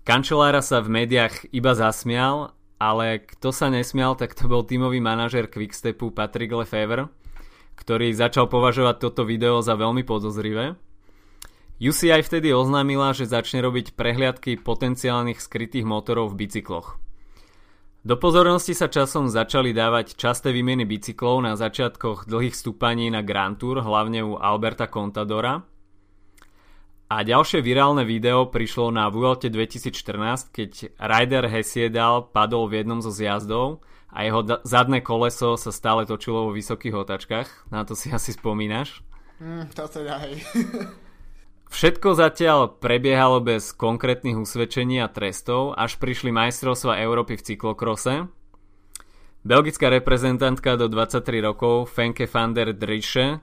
Cancellara 0.05 0.61
sa 0.61 0.83
v 0.83 0.93
médiách 0.93 1.49
iba 1.49 1.73
zasmial, 1.73 2.53
ale 2.77 3.25
kto 3.25 3.49
sa 3.49 3.73
nesmial, 3.73 4.13
tak 4.13 4.37
to 4.37 4.45
bol 4.45 4.61
tímový 4.61 5.01
manažer 5.01 5.49
Quickstepu 5.49 6.13
Patrick 6.13 6.53
Lefevre, 6.53 7.09
ktorý 7.75 8.13
začal 8.13 8.45
považovať 8.45 9.09
toto 9.09 9.25
video 9.25 9.59
za 9.65 9.73
veľmi 9.73 10.05
podozrivé 10.05 10.77
UCI 11.79 12.19
vtedy 12.19 12.51
oznámila, 12.51 13.15
že 13.15 13.23
začne 13.23 13.63
robiť 13.63 13.95
prehliadky 13.95 14.59
potenciálnych 14.59 15.39
skrytých 15.39 15.87
motorov 15.87 16.35
v 16.35 16.43
bicykloch. 16.43 16.99
Do 18.03 18.15
pozornosti 18.19 18.75
sa 18.75 18.91
časom 18.91 19.31
začali 19.31 19.71
dávať 19.71 20.19
časté 20.19 20.51
výmeny 20.51 20.83
bicyklov 20.83 21.39
na 21.39 21.55
začiatkoch 21.55 22.27
dlhých 22.27 22.55
stúpaní 22.55 23.07
na 23.07 23.23
Grand 23.23 23.55
Tour, 23.55 23.79
hlavne 23.79 24.23
u 24.23 24.35
Alberta 24.35 24.91
Contadora. 24.91 25.63
A 27.09 27.15
ďalšie 27.23 27.63
virálne 27.63 28.03
video 28.03 28.51
prišlo 28.51 28.91
na 28.91 29.07
Vuelte 29.07 29.47
2014, 29.47 30.51
keď 30.51 30.71
rider 30.99 31.47
Hesiedal 31.47 32.27
padol 32.27 32.67
v 32.67 32.83
jednom 32.83 32.99
zo 32.99 33.11
zjazdov 33.11 33.83
a 34.11 34.27
jeho 34.27 34.43
zadné 34.67 34.99
koleso 34.99 35.55
sa 35.55 35.71
stále 35.71 36.03
točilo 36.03 36.47
vo 36.47 36.51
vysokých 36.51 36.95
otačkách. 36.95 37.71
Na 37.71 37.87
to 37.87 37.95
si 37.95 38.11
asi 38.11 38.35
spomínaš? 38.35 38.99
Mm, 39.39 39.71
to 39.71 39.87
teda 39.87 40.21
hej. 40.27 40.43
Všetko 41.69 42.17
zatiaľ 42.17 42.81
prebiehalo 42.81 43.45
bez 43.45 43.71
konkrétnych 43.77 44.41
usvedčení 44.41 45.05
a 45.05 45.07
trestov, 45.07 45.77
až 45.77 46.01
prišli 46.01 46.33
majstrovstva 46.33 46.97
Európy 46.97 47.37
v 47.37 47.45
cyklokrose. 47.53 48.25
Belgická 49.45 49.87
reprezentantka 49.87 50.75
do 50.75 50.89
23 50.91 51.39
rokov 51.39 51.93
Fenke 51.93 52.27
van 52.27 52.51
der 52.57 52.75
Drische 52.75 53.39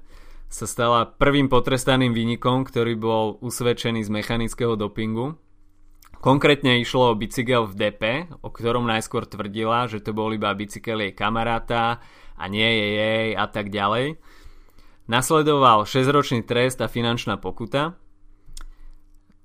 sa 0.50 0.66
stala 0.66 1.06
prvým 1.06 1.46
potrestaným 1.48 2.12
výnikom, 2.12 2.66
ktorý 2.66 2.94
bol 2.98 3.26
usvedčený 3.40 4.02
z 4.04 4.10
mechanického 4.10 4.74
dopingu. 4.74 5.38
Konkrétne 6.20 6.82
išlo 6.82 7.14
o 7.14 7.18
bicykel 7.18 7.70
v 7.70 7.74
DP, 7.78 8.02
o 8.42 8.50
ktorom 8.50 8.90
najskôr 8.90 9.26
tvrdila, 9.30 9.86
že 9.86 10.02
to 10.02 10.10
bol 10.10 10.34
iba 10.34 10.50
bicykel 10.52 10.98
jej 10.98 11.14
kamaráta 11.14 12.02
a 12.34 12.44
nie 12.50 12.66
je 12.66 12.86
jej 12.98 13.28
a 13.38 13.46
tak 13.46 13.70
ďalej. 13.70 14.18
Nasledoval 15.06 15.86
6-ročný 15.86 16.42
trest 16.42 16.82
a 16.82 16.90
finančná 16.90 17.38
pokuta. 17.38 17.94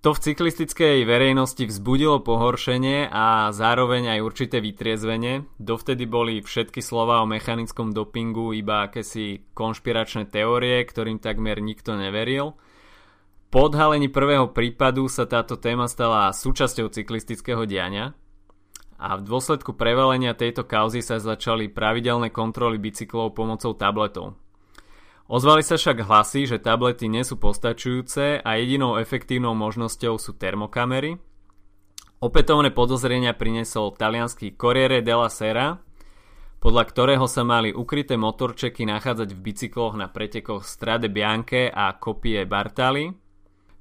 To 0.02 0.18
v 0.18 0.34
cyklistickej 0.34 1.06
verejnosti 1.06 1.62
vzbudilo 1.62 2.26
pohoršenie 2.26 3.06
a 3.14 3.54
zároveň 3.54 4.18
aj 4.18 4.26
určité 4.26 4.58
vytriezvenie. 4.58 5.46
Dovtedy 5.62 6.10
boli 6.10 6.42
všetky 6.42 6.82
slova 6.82 7.22
o 7.22 7.30
mechanickom 7.30 7.94
dopingu 7.94 8.50
iba 8.58 8.90
akési 8.90 9.46
konšpiračné 9.54 10.26
teórie, 10.26 10.82
ktorým 10.90 11.22
takmer 11.22 11.62
nikto 11.62 11.94
neveril. 11.94 12.58
Po 13.54 13.70
odhalení 13.70 14.10
prvého 14.10 14.50
prípadu 14.50 15.06
sa 15.06 15.30
táto 15.30 15.62
téma 15.62 15.86
stala 15.86 16.34
súčasťou 16.34 16.90
cyklistického 16.90 17.70
diania 17.70 18.18
a 18.98 19.18
v 19.18 19.22
dôsledku 19.22 19.78
prevalenia 19.78 20.34
tejto 20.34 20.66
kauzy 20.66 21.06
sa 21.06 21.22
začali 21.22 21.70
pravidelné 21.70 22.34
kontroly 22.34 22.82
bicyklov 22.82 23.38
pomocou 23.38 23.78
tabletov. 23.78 24.34
Ozvali 25.32 25.64
sa 25.64 25.80
však 25.80 26.04
hlasy, 26.12 26.44
že 26.44 26.60
tablety 26.60 27.08
nie 27.08 27.24
sú 27.24 27.40
postačujúce 27.40 28.44
a 28.44 28.50
jedinou 28.60 29.00
efektívnou 29.00 29.56
možnosťou 29.56 30.20
sú 30.20 30.36
termokamery. 30.36 31.24
Opätovné 32.20 32.76
podozrenia 32.76 33.32
priniesol 33.32 33.96
talianský 33.96 34.60
Corriere 34.60 35.00
della 35.00 35.32
Sera, 35.32 35.80
podľa 36.60 36.84
ktorého 36.84 37.32
sa 37.32 37.48
mali 37.48 37.72
ukryté 37.72 38.20
motorčeky 38.20 38.84
nachádzať 38.84 39.32
v 39.32 39.40
bicykloch 39.40 39.96
na 39.96 40.12
pretekoch 40.12 40.68
Strade 40.68 41.08
Bianche 41.08 41.72
a 41.72 41.96
Kopie 41.96 42.44
Bartali. 42.44 43.08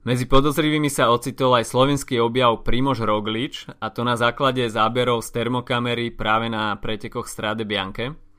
Medzi 0.07 0.31
podozrivými 0.31 0.87
sa 0.87 1.11
ocitol 1.11 1.59
aj 1.59 1.67
slovenský 1.67 2.23
objav 2.23 2.63
Primož 2.63 3.03
Roglič, 3.03 3.67
a 3.83 3.91
to 3.91 4.07
na 4.07 4.15
základe 4.15 4.71
záberov 4.71 5.27
z 5.27 5.35
termokamery 5.35 6.15
práve 6.15 6.47
na 6.47 6.79
pretekoch 6.79 7.27
Strade 7.27 7.67
Bianche. 7.67 8.30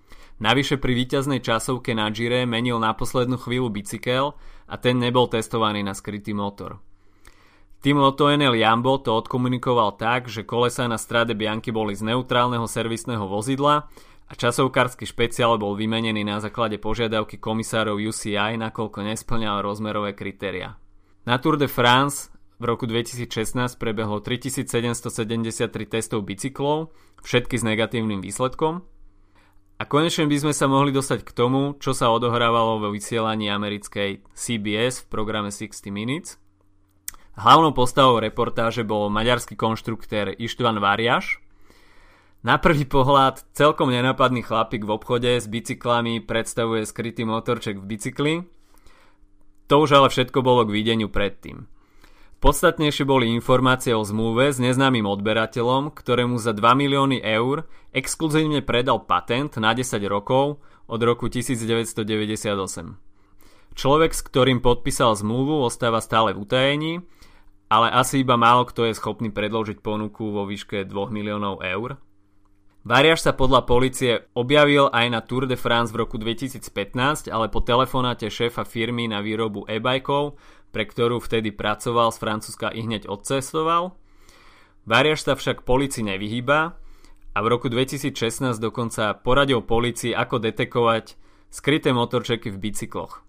Navyše 0.41 0.81
pri 0.81 0.97
víťaznej 0.97 1.37
časovke 1.37 1.93
na 1.93 2.09
Gire 2.09 2.49
menil 2.49 2.81
na 2.81 2.97
poslednú 2.97 3.37
chvíľu 3.37 3.69
bicykel 3.69 4.33
a 4.65 4.73
ten 4.81 4.97
nebol 4.97 5.29
testovaný 5.29 5.85
na 5.85 5.93
skrytý 5.93 6.33
motor. 6.33 6.81
Tým 7.85 8.01
Lotto 8.01 8.25
NL 8.25 8.57
Jambo 8.57 8.97
to 8.97 9.13
odkomunikoval 9.13 10.01
tak, 10.01 10.25
že 10.25 10.41
kolesa 10.41 10.89
na 10.89 10.97
strade 10.97 11.37
Bianky 11.37 11.69
boli 11.69 11.93
z 11.93 12.09
neutrálneho 12.09 12.65
servisného 12.65 13.21
vozidla 13.29 13.85
a 14.25 14.33
časovkársky 14.33 15.05
špeciál 15.05 15.61
bol 15.61 15.77
vymenený 15.77 16.25
na 16.25 16.41
základe 16.41 16.81
požiadavky 16.81 17.37
komisárov 17.37 18.01
UCI, 18.01 18.57
nakoľko 18.57 19.13
nesplňal 19.13 19.61
rozmerové 19.61 20.17
kritéria. 20.17 20.73
Na 21.21 21.37
Tour 21.37 21.61
de 21.61 21.69
France 21.69 22.33
v 22.57 22.65
roku 22.65 22.89
2016 22.89 23.77
prebehlo 23.77 24.25
3773 24.25 25.69
testov 25.85 26.25
bicyklov, 26.25 26.89
všetky 27.21 27.61
s 27.61 27.63
negatívnym 27.65 28.25
výsledkom, 28.25 28.85
a 29.81 29.89
konečne 29.89 30.29
by 30.29 30.37
sme 30.37 30.53
sa 30.53 30.69
mohli 30.69 30.93
dostať 30.93 31.25
k 31.25 31.33
tomu, 31.33 31.73
čo 31.81 31.97
sa 31.97 32.13
odohrávalo 32.13 32.77
vo 32.77 32.93
vysielaní 32.93 33.49
americkej 33.49 34.21
CBS 34.29 35.01
v 35.01 35.09
programe 35.09 35.49
60 35.49 35.89
Minutes. 35.89 36.37
Hlavnou 37.33 37.73
postavou 37.73 38.21
reportáže 38.21 38.85
bol 38.85 39.09
maďarský 39.09 39.57
konštruktér 39.57 40.37
Ištvan 40.37 40.77
Variaš. 40.77 41.41
Na 42.45 42.61
prvý 42.61 42.85
pohľad 42.85 43.41
celkom 43.57 43.89
nenapadný 43.89 44.45
chlapík 44.45 44.85
v 44.85 44.93
obchode 44.93 45.41
s 45.41 45.49
bicyklami 45.49 46.21
predstavuje 46.21 46.85
skrytý 46.85 47.25
motorček 47.25 47.81
v 47.81 47.85
bicykli. 47.89 48.33
To 49.65 49.81
už 49.81 49.97
ale 49.97 50.13
všetko 50.13 50.45
bolo 50.45 50.61
k 50.61 50.77
videniu 50.77 51.09
predtým. 51.09 51.65
Podstatnejšie 52.41 53.05
boli 53.05 53.29
informácie 53.37 53.93
o 53.93 54.01
zmluve 54.01 54.49
s 54.49 54.57
neznámym 54.57 55.05
odberateľom, 55.05 55.93
ktorému 55.93 56.41
za 56.41 56.57
2 56.57 56.73
milióny 56.73 57.21
eur 57.21 57.69
exkluzívne 57.93 58.65
predal 58.65 59.05
patent 59.05 59.61
na 59.61 59.77
10 59.77 60.01
rokov 60.09 60.57
od 60.89 60.99
roku 61.05 61.29
1998. 61.29 62.01
Človek, 63.77 64.11
s 64.17 64.21
ktorým 64.25 64.57
podpísal 64.57 65.13
zmluvu, 65.21 65.61
ostáva 65.61 66.01
stále 66.01 66.33
v 66.33 66.41
utajení, 66.41 66.93
ale 67.69 67.93
asi 67.93 68.25
iba 68.25 68.41
málo 68.41 68.65
kto 68.65 68.89
je 68.89 68.97
schopný 68.97 69.29
predložiť 69.29 69.77
ponuku 69.77 70.33
vo 70.33 70.49
výške 70.49 70.81
2 70.89 71.13
miliónov 71.13 71.61
eur. 71.61 72.01
Variaš 72.81 73.21
sa 73.21 73.37
podľa 73.37 73.69
policie 73.69 74.25
objavil 74.33 74.89
aj 74.89 75.05
na 75.13 75.21
Tour 75.21 75.45
de 75.45 75.53
France 75.53 75.93
v 75.93 76.01
roku 76.01 76.17
2015, 76.17 77.29
ale 77.29 77.45
po 77.53 77.61
telefonáte 77.61 78.25
šéfa 78.25 78.65
firmy 78.65 79.05
na 79.05 79.21
výrobu 79.21 79.69
e-bajkov 79.69 80.37
pre 80.71 80.87
ktorú 80.87 81.19
vtedy 81.19 81.51
pracoval 81.51 82.15
z 82.15 82.17
Francúzska 82.17 82.71
i 82.71 82.81
hneď 82.81 83.05
odcestoval. 83.11 83.93
Variaš 84.87 85.27
sa 85.27 85.37
však 85.37 85.67
policii 85.67 86.07
nevyhýba 86.15 86.59
a 87.31 87.37
v 87.43 87.47
roku 87.47 87.69
2016 87.69 88.57
dokonca 88.57 89.13
poradil 89.19 89.61
policii, 89.61 90.15
ako 90.15 90.41
detekovať 90.41 91.19
skryté 91.51 91.93
motorčeky 91.93 92.49
v 92.49 92.57
bicykloch. 92.57 93.21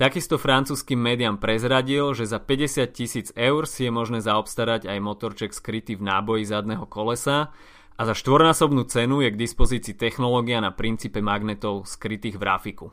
Takisto 0.00 0.40
francúzským 0.40 0.96
médiám 0.96 1.36
prezradil, 1.36 2.16
že 2.16 2.24
za 2.24 2.40
50 2.40 2.88
tisíc 2.96 3.28
eur 3.36 3.68
si 3.68 3.84
je 3.84 3.92
možné 3.92 4.24
zaobstarať 4.24 4.88
aj 4.88 4.98
motorček 5.04 5.52
skrytý 5.52 6.00
v 6.00 6.08
náboji 6.08 6.48
zadného 6.48 6.88
kolesa 6.88 7.52
a 8.00 8.08
za 8.08 8.16
štvornásobnú 8.16 8.88
cenu 8.88 9.20
je 9.20 9.28
k 9.28 9.36
dispozícii 9.36 9.92
technológia 9.92 10.64
na 10.64 10.72
princípe 10.72 11.20
magnetov 11.20 11.84
skrytých 11.84 12.40
v 12.40 12.46
rafiku. 12.48 12.86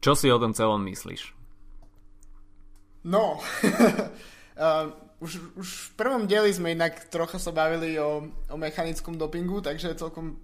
Čo 0.00 0.16
si 0.16 0.32
o 0.32 0.40
tom 0.40 0.56
celom 0.56 0.80
myslíš? 0.88 1.36
No, 3.04 3.36
uh, 4.56 4.88
už, 5.20 5.52
už 5.60 5.68
v 5.68 5.90
prvom 6.00 6.24
dieli 6.24 6.48
sme 6.48 6.72
inak 6.72 7.12
trocha 7.12 7.36
sa 7.36 7.52
bavili 7.52 8.00
o, 8.00 8.32
o 8.48 8.56
mechanickom 8.56 9.20
dopingu, 9.20 9.60
takže 9.60 9.92
je 9.92 10.00
celkom, 10.00 10.40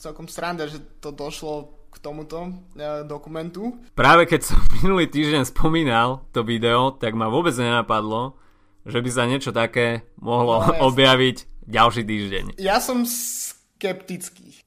celkom 0.00 0.24
sranda, 0.24 0.64
že 0.64 0.80
to 1.04 1.12
došlo 1.12 1.76
k 1.92 2.00
tomuto 2.00 2.56
uh, 2.56 3.04
dokumentu. 3.04 3.84
Práve 3.92 4.24
keď 4.24 4.48
som 4.48 4.56
minulý 4.80 5.12
týždeň 5.12 5.44
spomínal 5.44 6.24
to 6.32 6.40
video, 6.40 6.96
tak 6.96 7.12
ma 7.12 7.28
vôbec 7.28 7.52
nenapadlo, 7.52 8.40
že 8.88 8.96
by 9.04 9.10
sa 9.12 9.28
niečo 9.28 9.52
také 9.52 10.08
mohlo 10.16 10.64
no, 10.64 10.88
objaviť 10.88 11.51
ďalší 11.66 12.02
týždeň. 12.06 12.44
Ja 12.58 12.82
som 12.82 13.06
skeptický. 13.06 14.62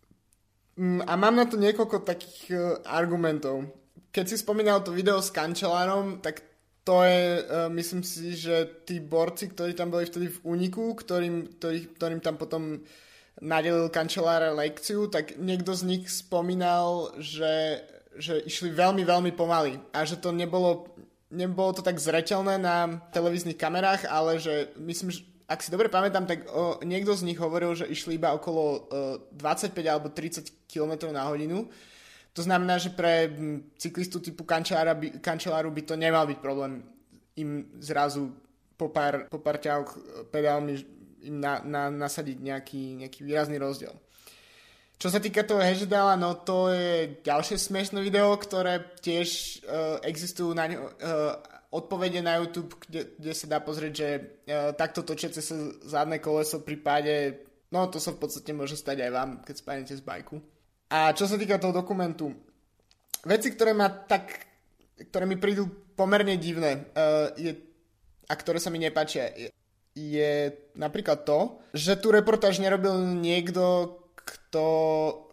Mm, 0.75 1.08
a 1.08 1.13
mám 1.15 1.36
na 1.39 1.47
to 1.47 1.55
niekoľko 1.55 2.03
takých 2.03 2.39
uh, 2.51 2.60
argumentov. 2.84 3.63
Keď 4.12 4.25
si 4.27 4.36
spomínal 4.39 4.84
to 4.84 4.95
video 4.95 5.19
s 5.23 5.31
kančelárom, 5.31 6.19
tak 6.19 6.43
to 6.84 7.01
je, 7.03 7.41
uh, 7.41 7.71
myslím 7.71 8.03
si, 8.03 8.36
že 8.36 8.84
tí 8.84 8.99
borci, 8.99 9.51
ktorí 9.51 9.71
tam 9.71 9.91
boli 9.91 10.03
vtedy 10.08 10.27
v 10.27 10.39
úniku, 10.43 10.95
ktorým, 10.95 11.60
ktorý, 11.60 11.79
ktorým 11.95 12.19
tam 12.19 12.36
potom 12.36 12.84
nadelil 13.41 13.91
kancelára 13.91 14.55
lekciu, 14.55 15.12
tak 15.12 15.36
niekto 15.36 15.75
z 15.75 15.84
nich 15.84 16.03
spomínal, 16.08 17.12
že, 17.19 17.84
že 18.15 18.39
išli 18.47 18.71
veľmi, 18.71 19.03
veľmi 19.03 19.31
pomaly 19.36 19.79
a 19.91 20.08
že 20.08 20.15
to 20.15 20.31
nebolo, 20.31 20.88
nebolo 21.31 21.75
to 21.75 21.84
tak 21.84 21.99
zreteľné 21.99 22.55
na 22.55 23.03
televíznych 23.12 23.60
kamerách, 23.60 24.08
ale 24.08 24.39
že 24.39 24.71
myslím, 24.79 25.12
že 25.12 25.27
ak 25.45 25.62
si 25.62 25.69
dobre 25.69 25.89
pamätám, 25.89 26.25
tak 26.25 26.49
o, 26.49 26.81
niekto 26.81 27.13
z 27.13 27.25
nich 27.25 27.38
hovoril, 27.38 27.77
že 27.77 27.86
išli 27.86 28.17
iba 28.17 28.34
okolo 28.34 28.62
o, 28.62 28.77
25 29.34 29.73
alebo 29.86 30.10
30 30.10 30.69
km 30.69 31.10
na 31.13 31.29
hodinu 31.29 31.69
to 32.36 32.43
znamená, 32.43 32.75
že 32.75 32.91
pre 32.91 33.31
cyklistu 33.79 34.19
typu 34.19 34.43
by, 34.43 35.08
kančeláru 35.23 35.71
by 35.71 35.81
to 35.88 35.95
nemal 35.95 36.27
byť 36.27 36.39
problém 36.43 36.84
im 37.39 37.71
zrazu 37.79 38.36
po 38.75 38.91
pár, 38.91 39.31
po 39.31 39.39
pár 39.39 39.55
ťahoch 39.55 39.95
e, 39.95 39.99
pedálmi 40.27 40.75
im 41.23 41.39
na, 41.39 41.63
na, 41.63 41.88
nasadiť 41.88 42.38
nejaký, 42.43 42.99
nejaký 42.99 43.23
výrazný 43.23 43.55
rozdiel. 43.55 43.95
Čo 44.99 45.12
sa 45.12 45.23
týka 45.23 45.47
toho 45.47 45.63
Hešdala, 45.63 46.19
no 46.19 46.36
to 46.43 46.75
je 46.75 47.23
ďalšie 47.23 47.55
smiešné 47.55 48.03
video, 48.03 48.31
ktoré 48.39 48.95
tiež 49.03 49.27
uh, 49.67 49.99
existujú 50.08 50.55
na 50.55 50.71
ňo, 50.71 50.79
uh, 50.88 51.36
odpovede 51.75 52.23
na 52.23 52.39
YouTube, 52.39 52.79
kde, 52.88 53.19
kde 53.19 53.33
sa 53.35 53.45
dá 53.51 53.59
pozrieť, 53.59 53.93
že 53.93 54.07
uh, 54.15 54.71
takto 54.71 55.03
točiace 55.03 55.43
sa 55.43 55.55
zadné 55.83 56.23
koleso 56.23 56.63
v 56.63 56.73
prípade, 56.73 57.43
no 57.75 57.91
to 57.91 57.99
sa 57.99 58.15
v 58.15 58.23
podstate 58.23 58.55
môže 58.55 58.79
stať 58.79 59.03
aj 59.03 59.11
vám, 59.11 59.29
keď 59.43 59.55
spadnete 59.59 59.93
z 59.99 60.03
bajku. 60.07 60.39
A 60.88 61.11
čo 61.11 61.27
sa 61.27 61.35
týka 61.35 61.59
toho 61.59 61.75
dokumentu, 61.75 62.31
veci, 63.27 63.51
ktoré 63.51 63.75
ma 63.75 63.91
tak, 63.91 64.31
ktoré 65.11 65.27
mi 65.27 65.35
prídu 65.35 65.67
pomerne 65.99 66.39
divné 66.39 66.88
uh, 66.95 67.35
je, 67.35 67.51
a 68.25 68.33
ktoré 68.33 68.63
sa 68.63 68.71
mi 68.71 68.79
nepáčia, 68.79 69.27
je, 69.35 69.49
je 69.95 70.31
napríklad 70.79 71.27
to, 71.27 71.59
že 71.75 71.99
tu 71.99 72.15
reportáž 72.15 72.63
nerobil 72.63 72.95
niekto, 73.19 73.95
kto 74.25 74.65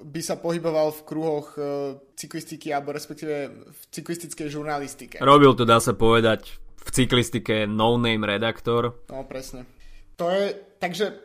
by 0.05 0.20
sa 0.20 0.37
pohyboval 0.37 0.92
v 0.92 1.05
kruhoch 1.09 1.57
uh, 1.57 1.96
cyklistiky 2.12 2.68
alebo 2.76 2.92
respektíve 2.92 3.48
v 3.72 3.83
cyklistickej 3.88 4.52
žurnalistike. 4.52 5.16
Robil 5.24 5.57
to, 5.57 5.64
dá 5.64 5.81
sa 5.81 5.96
povedať, 5.96 6.61
v 6.83 6.88
cyklistike 6.92 7.64
no-name 7.64 8.28
redaktor. 8.28 9.00
No, 9.09 9.24
presne. 9.24 9.64
To 10.20 10.28
je, 10.28 10.52
takže 10.76 11.16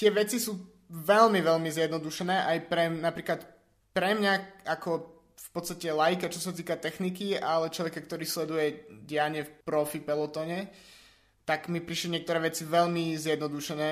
tie 0.00 0.08
veci 0.08 0.40
sú 0.40 0.56
veľmi, 0.88 1.44
veľmi 1.44 1.68
zjednodušené 1.68 2.48
aj 2.48 2.58
pre 2.66 2.88
napríklad 2.88 3.40
pre 3.92 4.16
mňa 4.16 4.64
ako 4.66 4.90
v 5.36 5.48
podstate 5.52 5.90
lajka, 5.90 6.32
čo 6.32 6.40
sa 6.40 6.52
týka 6.54 6.78
techniky, 6.78 7.34
ale 7.34 7.74
človeka, 7.74 8.00
ktorý 8.06 8.24
sleduje 8.24 8.86
dianie 9.04 9.44
v 9.44 9.52
profi 9.66 9.98
pelotone, 9.98 10.70
tak 11.44 11.66
mi 11.66 11.82
prišli 11.82 12.16
niektoré 12.16 12.38
veci 12.38 12.62
veľmi 12.62 13.18
zjednodušené 13.18 13.88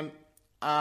a 0.63 0.77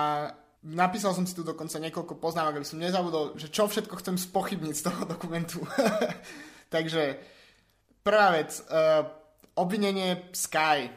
napísal 0.64 1.14
som 1.14 1.26
si 1.28 1.38
tu 1.38 1.46
dokonca 1.46 1.78
niekoľko 1.78 2.18
poznámok, 2.18 2.62
aby 2.62 2.68
som 2.68 2.82
nezabudol, 2.82 3.38
že 3.38 3.52
čo 3.54 3.70
všetko 3.70 4.00
chcem 4.02 4.18
spochybniť 4.18 4.76
z 4.76 4.86
toho 4.86 5.02
dokumentu. 5.06 5.62
Takže 6.74 7.18
prvá 8.02 8.34
vec, 8.34 8.58
uh, 8.68 9.06
obvinenie 9.56 10.34
Sky. 10.34 10.90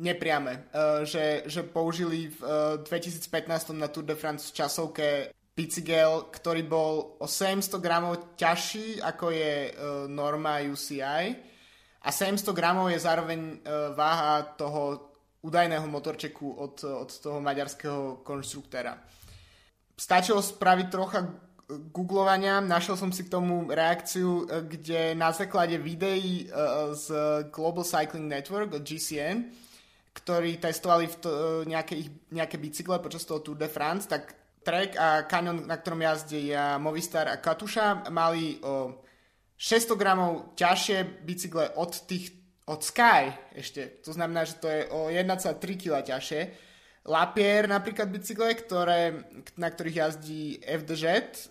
Nepriame, 0.00 0.70
uh, 0.72 1.04
že, 1.04 1.44
že 1.44 1.66
použili 1.66 2.32
v 2.32 2.40
uh, 2.78 2.88
2015 2.88 3.76
na 3.76 3.90
Tour 3.90 4.06
de 4.06 4.16
France 4.16 4.48
časovke 4.54 5.34
bicykel, 5.52 6.32
ktorý 6.32 6.62
bol 6.64 7.20
o 7.20 7.26
700 7.26 7.76
gramov 7.84 8.38
ťažší 8.38 9.02
ako 9.02 9.28
je 9.28 9.54
uh, 9.68 10.08
norma 10.08 10.62
UCI 10.64 11.36
a 12.00 12.08
700 12.08 12.56
gramov 12.56 12.88
je 12.88 13.02
zároveň 13.02 13.60
uh, 13.60 13.92
váha 13.92 14.56
toho 14.56 15.09
údajného 15.40 15.86
motorčeku 15.88 16.56
od, 16.56 16.84
od 16.84 17.10
toho 17.10 17.40
maďarského 17.40 18.20
konštruktéra. 18.24 19.00
Stačilo 19.96 20.40
spraviť 20.40 20.86
trocha 20.88 21.20
googlovania, 21.70 22.58
našiel 22.58 22.98
som 22.98 23.14
si 23.14 23.22
k 23.24 23.32
tomu 23.32 23.70
reakciu, 23.70 24.44
uh, 24.44 24.64
kde 24.66 25.14
na 25.14 25.30
základe 25.30 25.78
videí 25.78 26.50
uh, 26.50 26.92
z 26.92 27.06
Global 27.54 27.86
Cycling 27.86 28.26
Network 28.26 28.74
od 28.74 28.82
GCN, 28.82 29.48
ktorí 30.10 30.58
testovali 30.58 31.06
v 31.06 31.16
to, 31.22 31.30
nejaké, 31.64 31.94
nejaké 32.34 32.58
bicykle 32.58 32.98
počas 32.98 33.22
toho 33.22 33.40
Tour 33.40 33.56
de 33.56 33.70
France, 33.70 34.10
tak 34.10 34.34
Trek 34.60 34.92
a 35.00 35.24
kanion, 35.24 35.64
na 35.64 35.80
ktorom 35.80 36.04
jazdia 36.04 36.76
Movistar 36.76 37.32
a 37.32 37.40
Katuša, 37.40 38.12
mali 38.12 38.60
o 38.60 39.00
600 39.56 39.96
gramov 39.96 40.52
ťažšie 40.52 41.24
bicykle 41.24 41.80
od 41.80 41.92
tých 42.04 42.39
od 42.70 42.80
Sky 42.86 43.34
ešte. 43.58 43.98
To 44.06 44.14
znamená, 44.14 44.46
že 44.46 44.62
to 44.62 44.70
je 44.70 44.86
o 44.94 45.10
1,3 45.10 45.58
kg 45.74 46.06
ťažšie. 46.06 46.40
Lapierre 47.10 47.66
napríklad 47.66 48.06
bicykle, 48.06 48.54
ktoré, 48.54 49.26
na 49.58 49.68
ktorých 49.72 49.98
jazdí 49.98 50.62
FDŽ, 50.62 51.04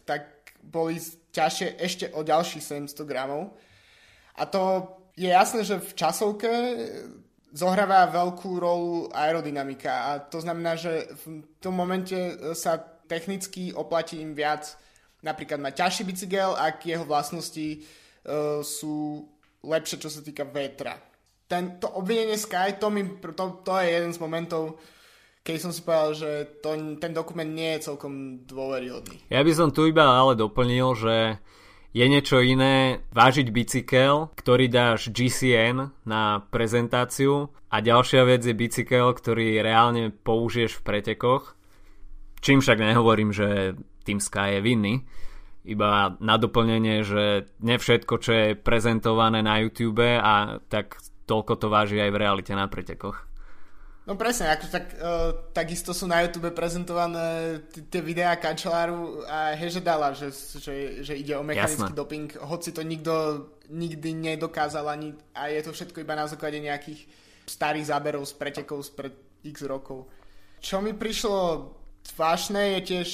tak 0.07 0.55
boli 0.63 0.95
ťažšie 1.35 1.75
ešte 1.75 2.05
o 2.15 2.23
ďalších 2.23 2.87
700 2.87 3.03
gramov. 3.03 3.59
A 4.39 4.47
to 4.47 4.87
je 5.19 5.27
jasné, 5.27 5.67
že 5.67 5.83
v 5.83 5.91
časovke 5.91 6.51
zohráva 7.51 8.07
veľkú 8.07 8.61
rolu 8.61 9.09
aerodynamika 9.11 9.91
a 9.91 10.11
to 10.21 10.39
znamená, 10.39 10.77
že 10.77 11.09
v 11.25 11.43
tom 11.59 11.75
momente 11.75 12.15
sa 12.53 12.77
technicky 13.09 13.73
oplatí 13.73 14.21
im 14.21 14.37
viac 14.37 14.77
napríklad 15.25 15.57
mať 15.57 15.73
ťažší 15.81 16.03
bicykel, 16.05 16.53
ak 16.53 16.85
jeho 16.85 17.03
vlastnosti 17.03 17.81
uh, 17.81 18.61
sú 18.61 19.25
lepšie, 19.65 19.97
čo 19.97 20.13
sa 20.13 20.21
týka 20.21 20.45
vetra. 20.45 21.08
Ten, 21.49 21.81
to 21.81 21.89
obvinenie 21.89 22.37
Sky, 22.37 22.77
to, 22.77 22.93
mi, 22.93 23.17
to, 23.17 23.45
to 23.65 23.73
je 23.81 23.87
jeden 23.89 24.13
z 24.13 24.21
momentov, 24.21 24.77
keď 25.41 25.57
som 25.57 25.71
si 25.73 25.81
povedal, 25.81 26.11
že 26.13 26.29
to, 26.61 26.77
ten 27.01 27.11
dokument 27.11 27.49
nie 27.49 27.73
je 27.77 27.89
celkom 27.89 28.45
dôveryhodný. 28.45 29.17
Ja 29.33 29.41
by 29.41 29.51
som 29.57 29.73
tu 29.73 29.89
iba 29.89 30.05
ale 30.05 30.37
doplnil, 30.37 30.93
že 30.93 31.41
je 31.89 32.05
niečo 32.05 32.37
iné 32.45 33.01
vážiť 33.09 33.49
bicykel, 33.49 34.29
ktorý 34.37 34.69
dáš 34.69 35.09
GCN 35.09 36.05
na 36.05 36.45
prezentáciu 36.53 37.49
a 37.73 37.81
ďalšia 37.81 38.29
vec 38.29 38.45
je 38.45 38.53
bicykel, 38.53 39.09
ktorý 39.09 39.57
reálne 39.65 40.13
použiješ 40.13 40.77
v 40.77 40.85
pretekoch 40.85 41.57
Čím 42.39 42.63
však 42.63 42.79
nehovorím, 42.79 43.35
že 43.35 43.75
Team 44.07 44.23
Sky 44.23 44.59
je 44.59 44.61
vinný, 44.63 45.03
iba 45.67 46.15
na 46.23 46.39
doplnenie, 46.39 47.03
že 47.03 47.51
ne 47.59 47.75
všetko, 47.75 48.13
čo 48.23 48.31
je 48.31 48.47
prezentované 48.55 49.43
na 49.43 49.59
YouTube 49.59 50.07
a 50.07 50.63
tak 50.71 51.03
toľko 51.29 51.53
to 51.61 51.67
váži 51.69 52.01
aj 52.01 52.09
v 52.09 52.17
realite 52.17 52.53
na 52.57 52.65
pretekoch. 52.65 53.29
No 54.09 54.17
presne, 54.17 54.49
ako 54.49 54.65
tak, 54.73 54.97
uh, 54.97 55.53
takisto 55.53 55.93
sú 55.93 56.09
na 56.09 56.25
YouTube 56.25 56.49
prezentované 56.49 57.61
tie 57.93 58.01
videá 58.01 58.33
kanceláru 58.41 59.21
a 59.29 59.53
Hežedala, 59.53 60.17
že, 60.17 60.33
že, 60.33 61.05
že 61.05 61.13
ide 61.13 61.37
o 61.37 61.45
mechanický 61.45 61.93
Jasné. 61.93 61.99
doping, 62.01 62.33
hoci 62.41 62.73
to 62.73 62.81
nikto 62.81 63.13
nikdy 63.69 64.17
nedokázal 64.17 64.89
ani, 64.89 65.13
a 65.37 65.53
je 65.53 65.61
to 65.61 65.77
všetko 65.77 66.01
iba 66.01 66.17
na 66.17 66.25
základe 66.25 66.57
nejakých 66.57 67.05
starých 67.45 67.93
záberov 67.93 68.25
z 68.25 68.33
pretekov 68.33 68.81
spred 68.81 69.13
x 69.45 69.61
rokov. 69.69 70.09
Čo 70.57 70.81
mi 70.81 70.97
prišlo 70.97 71.77
Zvláštne 71.99 72.79
je 72.79 72.81
tiež 72.81 73.09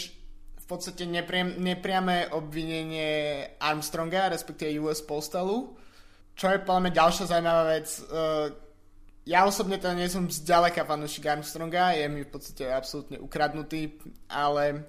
v 0.55 0.65
podstate 0.65 1.05
nepriam, 1.05 1.59
nepriame 1.61 2.31
obvinenie 2.33 3.43
Armstronga, 3.61 4.33
respektíve 4.33 4.81
US 4.81 5.03
Postalu, 5.03 5.77
čo 6.35 6.51
je 6.51 6.59
podľa 6.59 6.81
mňa 6.85 6.91
ďalšia 6.91 7.25
zaujímavá 7.31 7.63
vec. 7.71 7.87
Uh, 8.11 8.51
ja 9.25 9.41
osobne 9.47 9.81
teda 9.81 9.97
nie 9.97 10.05
som 10.05 10.29
zďaleka 10.29 10.85
fanúšik 10.85 11.25
Armstronga, 11.25 11.97
je 11.97 12.05
mi 12.05 12.21
v 12.21 12.29
podstate 12.29 12.69
absolútne 12.69 13.17
ukradnutý, 13.17 13.97
ale 14.29 14.85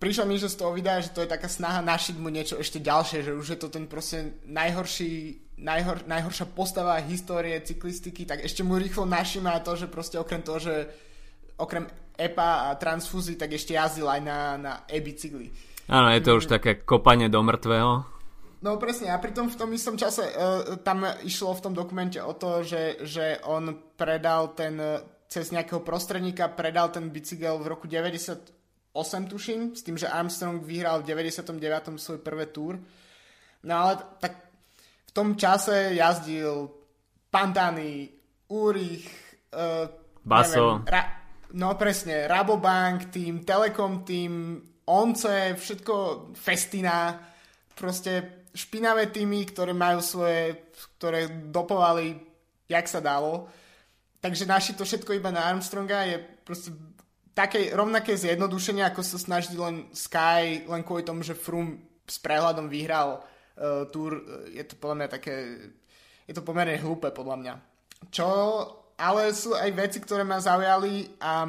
prišlo 0.00 0.24
mi, 0.24 0.40
že 0.40 0.48
z 0.48 0.56
toho 0.56 0.72
videa, 0.72 1.04
že 1.04 1.12
to 1.12 1.20
je 1.20 1.28
taká 1.28 1.52
snaha 1.52 1.84
našiť 1.84 2.16
mu 2.16 2.32
niečo 2.32 2.56
ešte 2.56 2.80
ďalšie, 2.80 3.28
že 3.28 3.36
už 3.36 3.46
je 3.52 3.58
to 3.60 3.68
ten 3.68 3.84
proste 3.84 4.40
najhorší, 4.48 5.44
najhor, 5.60 6.08
najhoršia 6.08 6.48
postava 6.48 6.96
histórie 7.04 7.60
cyklistiky, 7.60 8.24
tak 8.24 8.40
ešte 8.40 8.64
mu 8.64 8.80
rýchlo 8.80 9.04
našima 9.04 9.60
to, 9.60 9.76
že 9.76 9.92
proste 9.92 10.16
okrem 10.16 10.40
toho, 10.40 10.62
že 10.64 10.88
okrem 11.60 11.84
EPA 12.16 12.72
a 12.72 12.78
transfúzy, 12.80 13.36
tak 13.36 13.52
ešte 13.52 13.76
jazdil 13.76 14.08
aj 14.08 14.20
na, 14.24 14.38
na 14.56 14.72
e-bicykli. 14.88 15.52
Áno, 15.92 16.08
je 16.08 16.24
to 16.24 16.40
už 16.40 16.48
také 16.48 16.80
kopanie 16.80 17.28
do 17.28 17.44
mŕtvého. 17.44 18.17
No 18.58 18.74
presne, 18.74 19.14
a 19.14 19.22
pritom 19.22 19.46
v 19.46 19.54
tom 19.54 19.70
istom 19.70 19.94
čase 19.94 20.26
uh, 20.26 20.82
tam 20.82 21.06
išlo 21.22 21.54
v 21.54 21.62
tom 21.62 21.74
dokumente 21.78 22.18
o 22.18 22.34
to, 22.34 22.66
že, 22.66 23.06
že 23.06 23.38
on 23.46 23.94
predal 23.94 24.50
ten, 24.58 24.74
cez 25.30 25.54
nejakého 25.54 25.84
prostredníka 25.86 26.50
predal 26.50 26.90
ten 26.90 27.06
bicykel 27.06 27.62
v 27.62 27.70
roku 27.70 27.86
98 27.86 28.50
tuším, 29.30 29.78
s 29.78 29.86
tým, 29.86 29.94
že 29.94 30.10
Armstrong 30.10 30.58
vyhral 30.58 31.06
v 31.06 31.14
99. 31.14 32.02
svoj 32.02 32.18
prvé 32.18 32.50
túr. 32.50 32.82
No 33.62 33.74
ale 33.78 34.02
tak 34.18 34.34
v 35.06 35.10
tom 35.14 35.38
čase 35.38 35.94
jazdil 35.94 36.70
Pantani, 37.30 38.10
Úrich, 38.48 39.06
uh, 39.54 39.86
Baso. 40.24 40.82
Neviem, 40.82 40.88
ra- 40.88 41.14
No 41.48 41.80
presne, 41.80 42.28
Rabobank 42.28 43.08
tým, 43.08 43.40
Telekom 43.40 44.04
tým, 44.04 44.60
Once, 44.84 45.56
všetko 45.56 46.28
Festina, 46.36 47.16
proste 47.72 48.37
špinavé 48.54 49.10
týmy, 49.10 49.48
ktoré 49.48 49.72
majú 49.72 50.00
svoje, 50.00 50.70
ktoré 50.96 51.28
dopovali, 51.28 52.16
jak 52.68 52.86
sa 52.86 53.00
dalo. 53.00 53.48
Takže 54.18 54.44
naši 54.44 54.74
to 54.74 54.82
všetko 54.82 55.14
iba 55.14 55.30
na 55.30 55.46
Armstronga 55.46 56.04
je 56.04 56.16
proste 56.42 56.74
také 57.38 57.70
rovnaké 57.70 58.18
zjednodušenie, 58.18 58.82
ako 58.82 59.06
sa 59.06 59.14
snaží 59.14 59.54
len 59.54 59.86
Sky, 59.94 60.66
len 60.66 60.82
kvôli 60.82 61.06
tomu, 61.06 61.22
že 61.22 61.38
Froome 61.38 62.02
s 62.02 62.18
prehľadom 62.18 62.66
vyhral 62.66 63.22
uh, 63.22 63.86
Tour. 63.94 64.18
Je 64.50 64.64
to 64.66 64.74
podľa 64.74 64.96
mňa 64.98 65.08
také, 65.08 65.34
je 66.26 66.34
to 66.34 66.42
pomerne 66.42 66.74
hlúpe 66.82 67.14
podľa 67.14 67.36
mňa. 67.38 67.54
Čo 68.10 68.26
ale 68.98 69.30
sú 69.30 69.54
aj 69.54 69.70
veci, 69.70 70.02
ktoré 70.02 70.26
ma 70.26 70.42
zaujali 70.42 71.22
a 71.22 71.46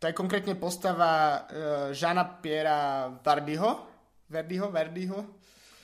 to 0.00 0.08
je 0.08 0.16
konkrétne 0.16 0.56
postava 0.56 1.44
uh, 1.44 1.92
Žana 1.92 2.40
Piera 2.40 3.12
Vardyho, 3.20 3.70
Verdyho, 4.32 4.72
Verdyho, 4.72 5.20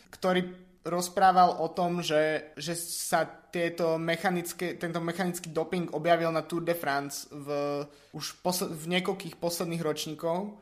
ktorý 0.08 0.48
rozprával 0.88 1.60
o 1.60 1.68
tom, 1.68 2.00
že, 2.00 2.54
že 2.56 2.72
sa 2.78 3.28
tieto 3.28 4.00
mechanické, 4.00 4.78
tento 4.80 5.04
mechanický 5.04 5.52
doping 5.52 5.92
objavil 5.92 6.32
na 6.32 6.40
Tour 6.46 6.64
de 6.64 6.72
France 6.72 7.28
v, 7.28 7.84
už 8.16 8.40
posl- 8.40 8.72
v 8.72 8.84
niekoľkých 8.96 9.36
posledných 9.36 9.84
ročníkov 9.84 10.56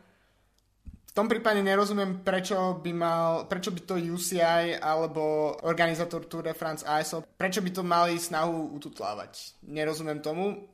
tom 1.17 1.33
prípade 1.33 1.65
nerozumiem, 1.65 2.21
prečo 2.21 2.77
by, 2.77 2.93
mal, 2.93 3.49
prečo 3.49 3.73
by 3.73 3.81
to 3.89 3.97
UCI 3.97 4.77
alebo 4.77 5.57
organizátor 5.65 6.29
Tour 6.29 6.45
de 6.45 6.53
France 6.53 6.85
ASO, 6.85 7.25
prečo 7.25 7.65
by 7.65 7.73
to 7.73 7.81
mali 7.81 8.21
snahu 8.21 8.77
ututlávať. 8.77 9.57
Nerozumiem 9.65 10.21
tomu. 10.21 10.69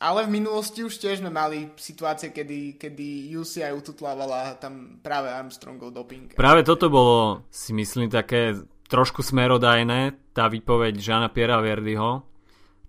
Ale 0.00 0.24
v 0.24 0.40
minulosti 0.40 0.80
už 0.80 0.96
tiež 0.96 1.20
sme 1.20 1.28
mali 1.28 1.76
situácie, 1.76 2.32
kedy, 2.32 2.80
kedy 2.80 3.36
UCI 3.36 3.76
ututlávala 3.76 4.56
tam 4.56 4.96
práve 5.04 5.28
Armstrongov 5.28 5.92
doping. 5.92 6.32
Práve 6.32 6.64
toto 6.64 6.88
bolo, 6.88 7.44
si 7.52 7.76
myslím, 7.76 8.08
také 8.08 8.56
trošku 8.88 9.20
smerodajné, 9.20 10.32
tá 10.32 10.48
výpoveď 10.48 10.96
Žana 10.96 11.28
Piera 11.28 11.60
Verdiho, 11.60 12.24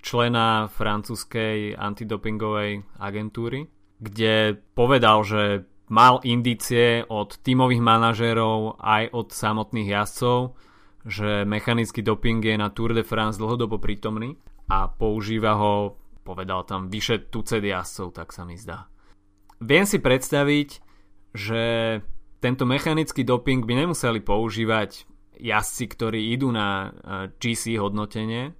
člena 0.02 0.72
francúzskej 0.72 1.76
antidopingovej 1.76 2.88
agentúry, 2.98 3.68
kde 4.00 4.58
povedal, 4.74 5.22
že 5.28 5.68
mal 5.92 6.24
indície 6.24 7.04
od 7.06 7.38
tímových 7.44 7.84
manažérov 7.84 8.80
aj 8.80 9.12
od 9.12 9.28
samotných 9.36 9.92
jazdcov, 9.92 10.56
že 11.06 11.44
mechanický 11.44 12.02
doping 12.02 12.40
je 12.40 12.56
na 12.56 12.72
Tour 12.72 12.96
de 12.96 13.04
France 13.04 13.36
dlhodobo 13.36 13.78
prítomný 13.78 14.40
a 14.72 14.88
používa 14.88 15.60
ho, 15.60 16.00
povedal 16.22 16.64
tam, 16.64 16.88
vyše 16.88 17.30
tucet 17.30 17.62
jazdcov, 17.62 18.14
tak 18.14 18.30
sa 18.32 18.46
mi 18.46 18.56
zdá. 18.56 18.90
Viem 19.62 19.86
si 19.86 20.02
predstaviť, 20.02 20.70
že 21.38 21.62
tento 22.42 22.66
mechanický 22.66 23.22
doping 23.22 23.62
by 23.66 23.86
nemuseli 23.86 24.20
používať 24.26 25.06
jazdci, 25.38 25.86
ktorí 25.90 26.34
idú 26.34 26.50
na 26.50 26.94
GC 27.38 27.78
hodnotenie, 27.78 28.58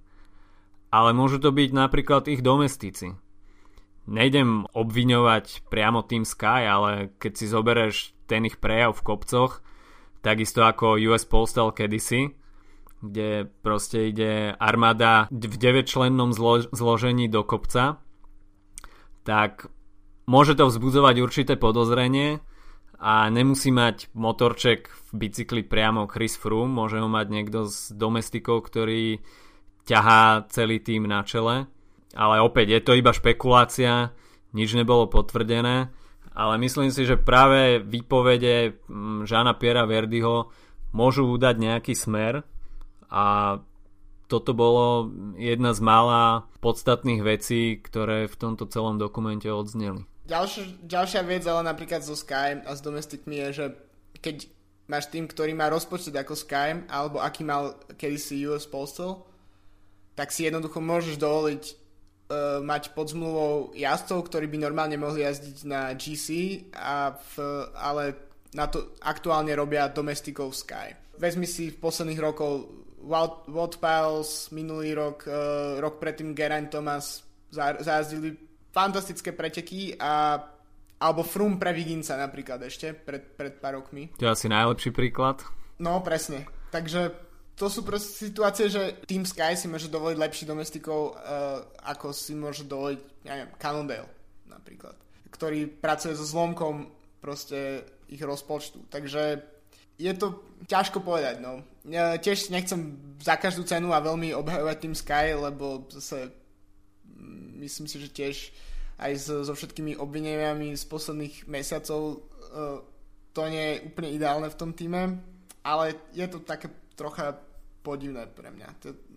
ale 0.92 1.10
môžu 1.14 1.42
to 1.42 1.50
byť 1.50 1.70
napríklad 1.74 2.30
ich 2.30 2.42
domestici. 2.42 3.14
Nejdem 4.02 4.66
obviňovať 4.74 5.70
priamo 5.70 6.02
Team 6.02 6.26
Sky, 6.26 6.66
ale 6.66 7.14
keď 7.22 7.32
si 7.38 7.46
zoberieš 7.46 7.96
ten 8.26 8.42
ich 8.46 8.58
prejav 8.58 8.98
v 8.98 9.04
kopcoch, 9.06 9.62
takisto 10.22 10.66
ako 10.66 10.98
US 11.10 11.22
Postal 11.22 11.70
kedysi, 11.70 12.34
kde 13.02 13.50
proste 13.66 14.14
ide 14.14 14.54
armáda 14.56 15.26
v 15.28 15.54
9-člennom 15.58 16.30
zlo- 16.30 16.70
zložení 16.70 17.26
do 17.26 17.42
kopca, 17.42 17.98
tak 19.26 19.66
môže 20.30 20.54
to 20.54 20.70
vzbudzovať 20.70 21.14
určité 21.18 21.54
podozrenie 21.58 22.38
a 23.02 23.26
nemusí 23.28 23.74
mať 23.74 24.14
motorček 24.14 24.86
v 24.86 25.10
bicykli 25.18 25.66
priamo 25.66 26.06
Chris 26.06 26.38
Froome, 26.38 26.70
môže 26.70 27.02
ho 27.02 27.10
mať 27.10 27.26
niekto 27.34 27.66
z 27.66 27.98
domestikov, 27.98 28.62
ktorý 28.62 29.18
ťahá 29.82 30.46
celý 30.54 30.78
tým 30.78 31.10
na 31.10 31.26
čele. 31.26 31.66
Ale 32.14 32.38
opäť 32.38 32.78
je 32.78 32.80
to 32.86 32.92
iba 32.94 33.10
špekulácia, 33.10 34.14
nič 34.54 34.78
nebolo 34.78 35.10
potvrdené, 35.10 35.90
ale 36.32 36.54
myslím 36.62 36.94
si, 36.94 37.02
že 37.02 37.18
práve 37.18 37.82
výpovede 37.82 38.86
mm, 38.86 39.26
Žána 39.26 39.58
Piera 39.58 39.88
Verdiho 39.88 40.52
môžu 40.92 41.26
udať 41.26 41.56
nejaký 41.58 41.92
smer 41.96 42.44
a 43.12 43.60
toto 44.32 44.56
bolo 44.56 45.12
jedna 45.36 45.76
z 45.76 45.84
mála 45.84 46.48
podstatných 46.64 47.20
vecí, 47.20 47.76
ktoré 47.76 48.24
v 48.24 48.38
tomto 48.40 48.64
celom 48.64 48.96
dokumente 48.96 49.52
odzneli. 49.52 50.08
Ďalšia, 50.24 50.88
ďalšia 50.88 51.22
vec, 51.28 51.44
ale 51.44 51.68
napríklad 51.68 52.00
zo 52.00 52.16
Sky 52.16 52.64
a 52.64 52.72
s 52.72 52.80
domestikmi 52.80 53.36
je, 53.44 53.48
že 53.52 53.66
keď 54.24 54.48
máš 54.88 55.12
tým, 55.12 55.28
ktorý 55.28 55.52
má 55.52 55.68
rozpočet 55.68 56.16
ako 56.16 56.32
Sky, 56.32 56.88
alebo 56.88 57.20
aký 57.20 57.44
mal 57.44 57.76
kedysi 58.00 58.48
US 58.48 58.64
Postal, 58.64 59.20
tak 60.16 60.32
si 60.32 60.48
jednoducho 60.48 60.80
môžeš 60.80 61.20
dovoliť 61.20 61.62
uh, 61.68 61.74
mať 62.64 62.96
pod 62.96 63.12
zmluvou 63.12 63.76
jazdcov, 63.76 64.32
ktorí 64.32 64.48
by 64.48 64.64
normálne 64.64 64.96
mohli 64.96 65.28
jazdiť 65.28 65.56
na 65.68 65.92
GC, 65.92 66.28
a 66.72 67.12
v, 67.12 67.34
ale 67.76 68.16
na 68.56 68.64
to 68.64 68.96
aktuálne 69.04 69.52
robia 69.52 69.92
domestikov 69.92 70.56
Sky. 70.56 70.96
Vezmi 71.20 71.44
si 71.44 71.68
v 71.68 71.80
posledných 71.80 72.20
rokov 72.20 72.81
Wout 73.02 73.76
Piles, 73.82 74.48
minulý 74.54 74.94
rok, 74.94 75.26
uh, 75.26 75.78
rok 75.82 75.98
predtým 75.98 76.34
Geraint 76.34 76.70
Thomas 76.70 77.26
zajazdili 77.52 78.32
fantastické 78.72 79.34
preteky 79.36 79.98
a 80.00 80.40
alebo 81.02 81.26
Frum 81.26 81.58
pre 81.58 81.74
Viginca 81.74 82.14
napríklad 82.14 82.62
ešte 82.62 82.94
pred, 82.94 83.34
pred 83.34 83.58
pár 83.58 83.82
rokmi. 83.82 84.14
To 84.22 84.30
je 84.30 84.34
asi 84.38 84.46
najlepší 84.46 84.94
príklad. 84.94 85.42
No, 85.82 85.98
presne. 85.98 86.46
Takže 86.70 87.10
to 87.58 87.66
sú 87.66 87.82
proste 87.82 88.30
situácie, 88.30 88.70
že 88.70 89.02
Team 89.10 89.26
Sky 89.26 89.58
si 89.58 89.66
môže 89.66 89.90
dovoliť 89.90 90.16
lepší 90.16 90.44
domestikov, 90.46 91.18
uh, 91.18 91.66
ako 91.90 92.14
si 92.14 92.38
môže 92.38 92.70
dovoliť, 92.70 93.26
ja 93.26 93.34
neviem, 93.34 93.52
Cannondale 93.58 94.08
napríklad, 94.46 94.94
ktorý 95.34 95.66
pracuje 95.66 96.14
so 96.14 96.22
zlomkom 96.22 96.86
proste 97.18 97.82
ich 98.06 98.22
rozpočtu. 98.22 98.86
Takže 98.86 99.42
je 99.98 100.12
to 100.14 100.46
ťažko 100.70 101.02
povedať, 101.02 101.42
no. 101.42 101.66
Tiež 102.22 102.54
nechcem 102.54 102.94
za 103.18 103.34
každú 103.34 103.66
cenu 103.66 103.90
a 103.90 103.98
veľmi 103.98 104.30
obhajovať 104.38 104.76
Team 104.78 104.94
Sky, 104.94 105.34
lebo 105.34 105.86
zase 105.90 106.30
mm, 107.06 107.58
myslím 107.58 107.86
si, 107.90 107.96
že 107.98 108.14
tiež 108.14 108.36
aj 109.02 109.12
so, 109.18 109.42
so 109.42 109.54
všetkými 109.54 109.98
obvineniami 109.98 110.78
z 110.78 110.84
posledných 110.86 111.50
mesiacov 111.50 112.22
uh, 112.54 112.78
to 113.34 113.42
nie 113.50 113.74
je 113.74 113.82
úplne 113.88 114.14
ideálne 114.14 114.46
v 114.46 114.58
tom 114.58 114.70
týme, 114.76 115.18
ale 115.66 115.98
je 116.14 116.26
to 116.30 116.44
také 116.46 116.70
trocha 116.94 117.34
podivné 117.82 118.30
pre 118.30 118.54
mňa. 118.54 118.68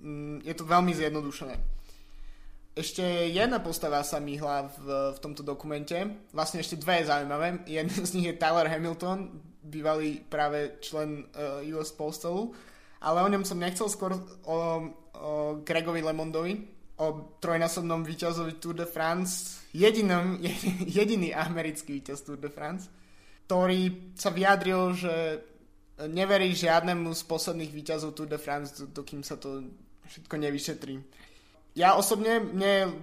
Mm, 0.01 0.37
je 0.41 0.53
to 0.57 0.65
veľmi 0.65 0.89
zjednodušené. 0.89 1.55
Ešte 2.75 3.31
jedna 3.31 3.63
postava 3.63 4.03
sa 4.03 4.19
myhla 4.19 4.67
v, 4.67 5.15
v 5.15 5.17
tomto 5.23 5.47
dokumente. 5.47 5.95
Vlastne 6.35 6.59
ešte 6.59 6.75
dve 6.75 6.99
je 6.99 7.07
zaujímavé. 7.07 7.63
Jeden 7.71 7.93
z 7.93 8.11
nich 8.19 8.27
je 8.27 8.35
Tyler 8.35 8.67
Hamilton, 8.67 9.31
bývalý 9.65 10.21
práve 10.21 10.77
člen 10.79 11.25
uh, 11.33 11.65
eh, 11.65 11.73
US 11.73 11.89
Postalu. 11.89 12.53
Ale 13.01 13.21
o 13.21 13.29
ňom 13.29 13.45
som 13.45 13.57
nechcel 13.57 13.89
skôr 13.89 14.13
o, 14.13 14.21
o 14.49 14.57
Gregovi 15.61 16.01
Lemondovi, 16.01 16.53
o 17.01 17.37
trojnásobnom 17.43 18.01
víťazovi 18.01 18.57
Tour 18.57 18.77
de 18.77 18.87
France, 18.87 19.65
jedinom, 19.75 20.39
jediný 20.97 21.35
americký 21.35 21.99
víťaz 21.99 22.23
Tour 22.23 22.39
de 22.39 22.49
France, 22.49 22.87
ktorý 23.45 24.13
sa 24.15 24.31
vyjadril, 24.31 24.95
že 24.95 25.13
neverí 26.07 26.51
žiadnemu 26.51 27.13
z 27.15 27.23
posledných 27.23 27.71
výťazov 27.71 28.15
Tour 28.15 28.27
de 28.27 28.39
France, 28.39 28.79
dokým 28.79 29.23
sa 29.23 29.39
to 29.39 29.63
všetko 30.07 30.35
nevyšetrí. 30.35 30.95
Ja 31.75 31.99
osobne, 31.99 32.39
mne, 32.39 32.95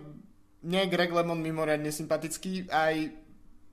mne 0.65 0.79
je 0.85 0.93
Greg 0.93 1.13
Lemon 1.13 1.41
mimoriadne 1.41 1.93
sympatický, 1.93 2.69
aj 2.73 3.13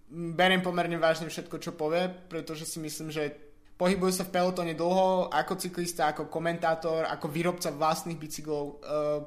beriem 0.09 0.65
pomerne 0.65 0.97
vážne 0.97 1.29
všetko, 1.29 1.61
čo 1.61 1.77
povie, 1.77 2.09
pretože 2.09 2.65
si 2.65 2.81
myslím, 2.81 3.13
že 3.13 3.29
pohybuje 3.77 4.11
sa 4.19 4.27
v 4.27 4.33
pelotone 4.33 4.73
dlho, 4.75 5.29
ako 5.31 5.55
cyklista, 5.55 6.11
ako 6.11 6.27
komentátor, 6.27 7.07
ako 7.07 7.31
výrobca 7.31 7.69
vlastných 7.71 8.19
bicyklov, 8.19 8.65
uh, 8.83 9.23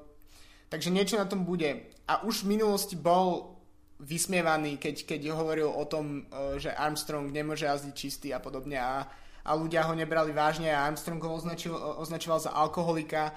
takže 0.68 0.92
niečo 0.92 1.16
na 1.16 1.24
tom 1.24 1.46
bude. 1.46 1.88
A 2.10 2.26
už 2.26 2.44
v 2.44 2.58
minulosti 2.58 2.98
bol 2.98 3.56
vysmievaný, 4.02 4.76
keď, 4.82 5.06
keď 5.06 5.32
hovoril 5.32 5.70
o 5.70 5.86
tom, 5.86 6.26
uh, 6.28 6.58
že 6.58 6.74
Armstrong 6.74 7.30
nemôže 7.30 7.64
jazdiť 7.64 7.94
čistý 7.94 8.28
a 8.34 8.42
podobne 8.42 8.76
a 8.76 9.06
a 9.42 9.58
ľudia 9.58 9.82
ho 9.86 9.94
nebrali 9.94 10.30
vážne 10.30 10.70
a 10.70 10.86
Armstrong 10.86 11.18
ho 11.18 11.34
označil, 11.34 11.74
označoval 11.74 12.38
za 12.38 12.54
alkoholika, 12.54 13.34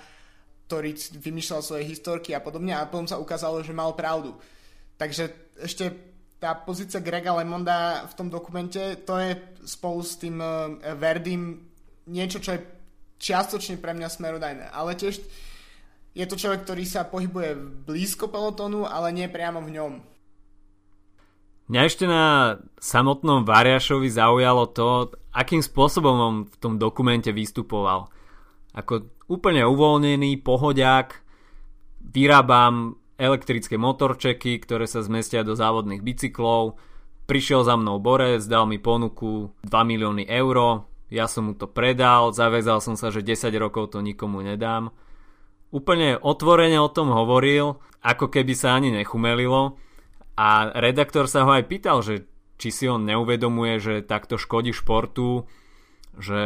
ktorý 0.70 0.94
vymýšľal 1.18 1.62
svoje 1.66 1.84
historky 1.90 2.34
a 2.34 2.42
podobne 2.42 2.78
a 2.78 2.86
potom 2.86 3.10
sa 3.10 3.22
ukázalo, 3.22 3.66
že 3.66 3.74
mal 3.74 3.94
pravdu. 3.98 4.38
Takže 4.98 5.34
ešte 5.62 6.15
tá 6.46 6.54
pozícia 6.54 7.02
Grega 7.02 7.34
Lemonda 7.34 8.06
v 8.06 8.14
tom 8.14 8.30
dokumente, 8.30 9.02
to 9.02 9.18
je 9.18 9.34
spolu 9.66 10.06
s 10.06 10.22
tým 10.22 10.38
uh, 10.38 10.78
Verdim 10.94 11.66
niečo, 12.06 12.38
čo 12.38 12.54
je 12.54 12.62
čiastočne 13.18 13.82
pre 13.82 13.98
mňa 13.98 14.06
smerodajné. 14.06 14.66
Ale 14.70 14.94
tiež 14.94 15.26
je 16.14 16.26
to 16.30 16.38
človek, 16.38 16.62
ktorý 16.62 16.86
sa 16.86 17.10
pohybuje 17.10 17.58
blízko 17.90 18.30
pelotónu, 18.30 18.86
ale 18.86 19.10
nie 19.10 19.26
priamo 19.26 19.66
v 19.66 19.74
ňom. 19.74 19.94
Mňa 21.66 21.82
ešte 21.82 22.06
na 22.06 22.62
samotnom 22.78 23.42
Variašovi 23.42 24.06
zaujalo 24.06 24.70
to, 24.70 25.18
akým 25.34 25.66
spôsobom 25.66 26.14
on 26.14 26.36
v 26.46 26.56
tom 26.62 26.78
dokumente 26.78 27.34
vystupoval. 27.34 28.14
Ako 28.78 29.10
úplne 29.26 29.66
uvoľnený, 29.66 30.46
pohodiak, 30.46 31.26
vyrábam 32.06 33.02
elektrické 33.16 33.80
motorčeky, 33.80 34.60
ktoré 34.60 34.86
sa 34.86 35.04
zmestia 35.04 35.48
do 35.48 35.56
závodných 35.56 36.04
bicyklov, 36.04 36.76
prišiel 37.26 37.66
za 37.66 37.76
mnou 37.80 37.98
Borec, 37.98 38.44
dal 38.46 38.70
mi 38.70 38.78
ponuku 38.78 39.50
2 39.66 39.72
milióny 39.72 40.28
eur, 40.30 40.86
ja 41.10 41.30
som 41.30 41.50
mu 41.50 41.54
to 41.54 41.70
predal, 41.70 42.34
zavezal 42.34 42.82
som 42.82 42.98
sa, 42.98 43.14
že 43.14 43.22
10 43.22 43.54
rokov 43.62 43.94
to 43.94 44.02
nikomu 44.02 44.42
nedám. 44.42 44.90
Úplne 45.70 46.18
otvorene 46.22 46.82
o 46.82 46.90
tom 46.90 47.14
hovoril, 47.14 47.78
ako 48.02 48.30
keby 48.30 48.54
sa 48.58 48.78
ani 48.78 48.94
nechumelilo. 48.94 49.78
A 50.36 50.72
redaktor 50.76 51.30
sa 51.30 51.48
ho 51.48 51.52
aj 51.54 51.66
pýtal, 51.70 52.04
že 52.04 52.28
či 52.56 52.70
si 52.72 52.86
on 52.88 53.08
neuvedomuje, 53.08 53.80
že 53.80 53.96
takto 54.06 54.40
škodí 54.40 54.72
športu, 54.72 55.48
že 56.16 56.42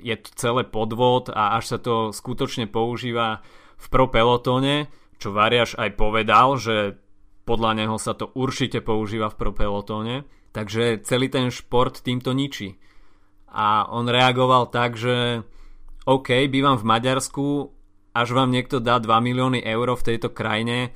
je 0.00 0.16
to 0.18 0.30
celé 0.34 0.66
podvod 0.66 1.30
a 1.30 1.56
až 1.60 1.76
sa 1.76 1.78
to 1.78 2.10
skutočne 2.10 2.66
používa 2.66 3.44
v 3.78 3.86
pro 3.88 4.10
pelotóne, 4.10 4.90
čo 5.22 5.30
Variaš 5.30 5.78
aj 5.78 5.94
povedal, 5.94 6.58
že 6.58 6.98
podľa 7.46 7.78
neho 7.78 7.96
sa 7.98 8.18
to 8.18 8.34
určite 8.34 8.82
používa 8.82 9.30
v 9.30 9.38
pro 9.38 9.52
pelotóne, 9.54 10.26
takže 10.50 11.06
celý 11.06 11.30
ten 11.30 11.54
šport 11.54 12.02
týmto 12.02 12.34
ničí. 12.34 12.82
A 13.54 13.86
on 13.86 14.10
reagoval 14.10 14.66
tak, 14.74 14.98
že 14.98 15.46
OK, 16.02 16.50
bývam 16.50 16.74
v 16.74 16.88
Maďarsku, 16.88 17.70
až 18.12 18.28
vám 18.34 18.50
niekto 18.50 18.82
dá 18.82 18.98
2 18.98 19.06
milióny 19.06 19.62
eur 19.62 19.94
v 19.94 20.06
tejto 20.06 20.34
krajine, 20.34 20.90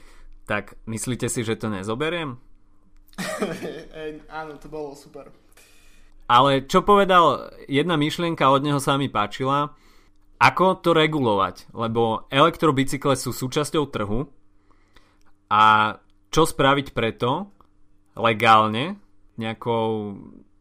tak 0.51 0.75
myslíte 0.91 1.31
si, 1.31 1.47
že 1.47 1.55
to 1.55 1.71
nezoberiem? 1.71 2.39
Áno, 4.41 4.59
to 4.59 4.67
bolo 4.67 4.93
super. 4.99 5.31
Ale 6.27 6.67
čo 6.67 6.83
povedal, 6.83 7.55
jedna 7.71 7.95
myšlienka 7.95 8.51
od 8.51 8.67
neho 8.67 8.83
sa 8.83 8.99
mi 8.99 9.07
páčila, 9.07 9.79
ako 10.37 10.81
to 10.85 10.91
regulovať, 10.93 11.73
lebo 11.73 12.29
elektrobicykle 12.29 13.17
sú 13.17 13.33
súčasťou 13.33 13.85
trhu 13.89 14.29
a 15.49 15.97
čo 16.29 16.43
spraviť 16.45 16.93
preto 16.93 17.49
legálne, 18.17 19.01
nejakou 19.37 20.17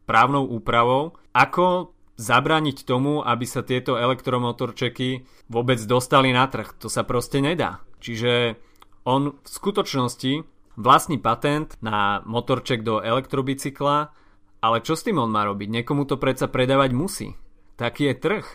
právnou 0.05 0.45
úpravou, 0.47 1.15
ako 1.35 1.95
zabrániť 2.15 2.87
tomu, 2.87 3.19
aby 3.19 3.43
sa 3.43 3.63
tieto 3.63 3.99
elektromotorčeky 3.99 5.27
vôbec 5.51 5.79
dostali 5.83 6.31
na 6.31 6.47
trh. 6.47 6.71
To 6.79 6.87
sa 6.87 7.03
proste 7.03 7.43
nedá. 7.43 7.83
Čiže 7.99 8.55
on 9.03 9.35
v 9.35 9.47
skutočnosti 9.47 10.47
vlastní 10.79 11.19
patent 11.19 11.75
na 11.83 12.23
motorček 12.23 12.83
do 12.83 13.03
elektrobicykla, 13.03 14.11
ale 14.63 14.77
čo 14.81 14.95
s 14.95 15.03
tým 15.03 15.19
on 15.19 15.31
má 15.31 15.43
robiť? 15.43 15.67
Niekomu 15.67 16.07
to 16.07 16.15
predsa 16.15 16.47
predávať 16.47 16.91
musí. 16.95 17.27
Taký 17.75 18.11
je 18.11 18.15
trh. 18.15 18.45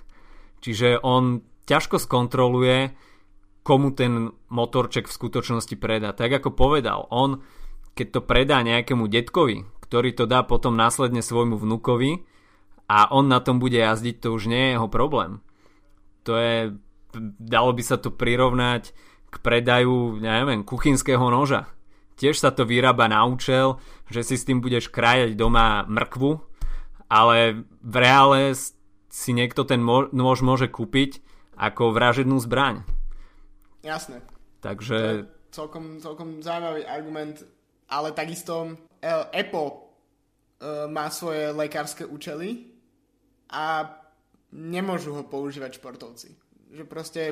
Čiže 0.60 1.00
on 1.00 1.40
ťažko 1.64 1.96
skontroluje, 2.00 2.92
komu 3.60 3.92
ten 3.92 4.32
motorček 4.48 5.08
v 5.08 5.16
skutočnosti 5.16 5.76
predá. 5.76 6.16
Tak 6.16 6.40
ako 6.40 6.56
povedal, 6.56 7.08
on 7.12 7.44
keď 7.94 8.06
to 8.16 8.20
predá 8.24 8.62
nejakému 8.62 9.10
detkovi, 9.10 9.66
ktorý 9.82 10.14
to 10.14 10.24
dá 10.24 10.46
potom 10.46 10.78
následne 10.78 11.20
svojmu 11.20 11.58
vnukovi 11.58 12.22
a 12.86 13.10
on 13.10 13.28
na 13.28 13.42
tom 13.42 13.58
bude 13.58 13.76
jazdiť, 13.76 14.24
to 14.24 14.28
už 14.32 14.48
nie 14.48 14.70
je 14.70 14.72
jeho 14.78 14.88
problém. 14.88 15.42
To 16.24 16.38
je, 16.38 16.72
dalo 17.36 17.70
by 17.74 17.82
sa 17.84 17.98
to 17.98 18.14
prirovnať 18.14 18.94
k 19.30 19.36
predaju, 19.42 20.16
neviem, 20.22 20.64
kuchynského 20.64 21.22
noža. 21.30 21.70
Tiež 22.18 22.36
sa 22.40 22.52
to 22.52 22.68
vyrába 22.68 23.08
na 23.08 23.24
účel, 23.24 23.80
že 24.08 24.24
si 24.24 24.36
s 24.36 24.48
tým 24.48 24.60
budeš 24.60 24.92
krájať 24.92 25.36
doma 25.36 25.84
mrkvu, 25.88 26.40
ale 27.08 27.64
v 27.80 27.94
reále 27.96 28.54
si 29.10 29.34
niekto 29.34 29.66
ten 29.66 29.82
nôž 30.14 30.38
môže 30.40 30.70
kúpiť 30.70 31.18
ako 31.58 31.92
vražednú 31.92 32.38
zbraň. 32.40 32.86
Jasné. 33.82 34.22
Takže... 34.62 35.26
celkom, 35.50 35.98
celkom 35.98 36.40
zaujímavý 36.40 36.86
argument, 36.86 37.42
ale 37.90 38.14
takisto 38.14 38.78
Apple 39.34 39.68
uh, 39.68 40.86
má 40.86 41.10
svoje 41.10 41.50
lekárske 41.50 42.06
účely 42.06 42.70
a 43.50 43.88
nemôžu 44.54 45.16
ho 45.16 45.26
používať 45.26 45.82
športovci. 45.82 46.28
Že 46.70 46.84
proste 46.86 47.22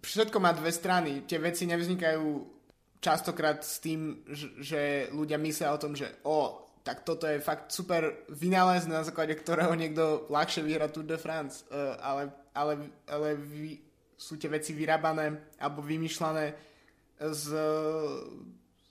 všetko 0.00 0.38
má 0.40 0.56
dve 0.56 0.72
strany. 0.72 1.28
Tie 1.28 1.36
veci 1.36 1.68
nevznikajú 1.68 2.26
častokrát 2.98 3.62
s 3.62 3.78
tým, 3.78 4.24
že 4.58 5.12
ľudia 5.12 5.38
myslia 5.38 5.74
o 5.74 5.82
tom, 5.82 5.94
že 5.94 6.18
o, 6.24 6.67
tak 6.88 7.04
toto 7.04 7.28
je 7.28 7.44
fakt 7.44 7.68
super 7.68 8.24
vynález, 8.32 8.88
na 8.88 9.04
základe 9.04 9.36
ktorého 9.36 9.76
niekto 9.76 10.24
ľahšie 10.32 10.64
vyhrá 10.64 10.88
Tour 10.88 11.04
de 11.04 11.20
France. 11.20 11.68
Uh, 11.68 12.00
ale 12.00 12.32
ale, 12.58 12.90
ale 13.06 13.38
vy, 13.38 13.78
sú 14.18 14.34
tie 14.34 14.50
veci 14.50 14.74
vyrábané 14.74 15.54
alebo 15.62 15.78
vymýšľané 15.86 16.46
s, 17.22 17.44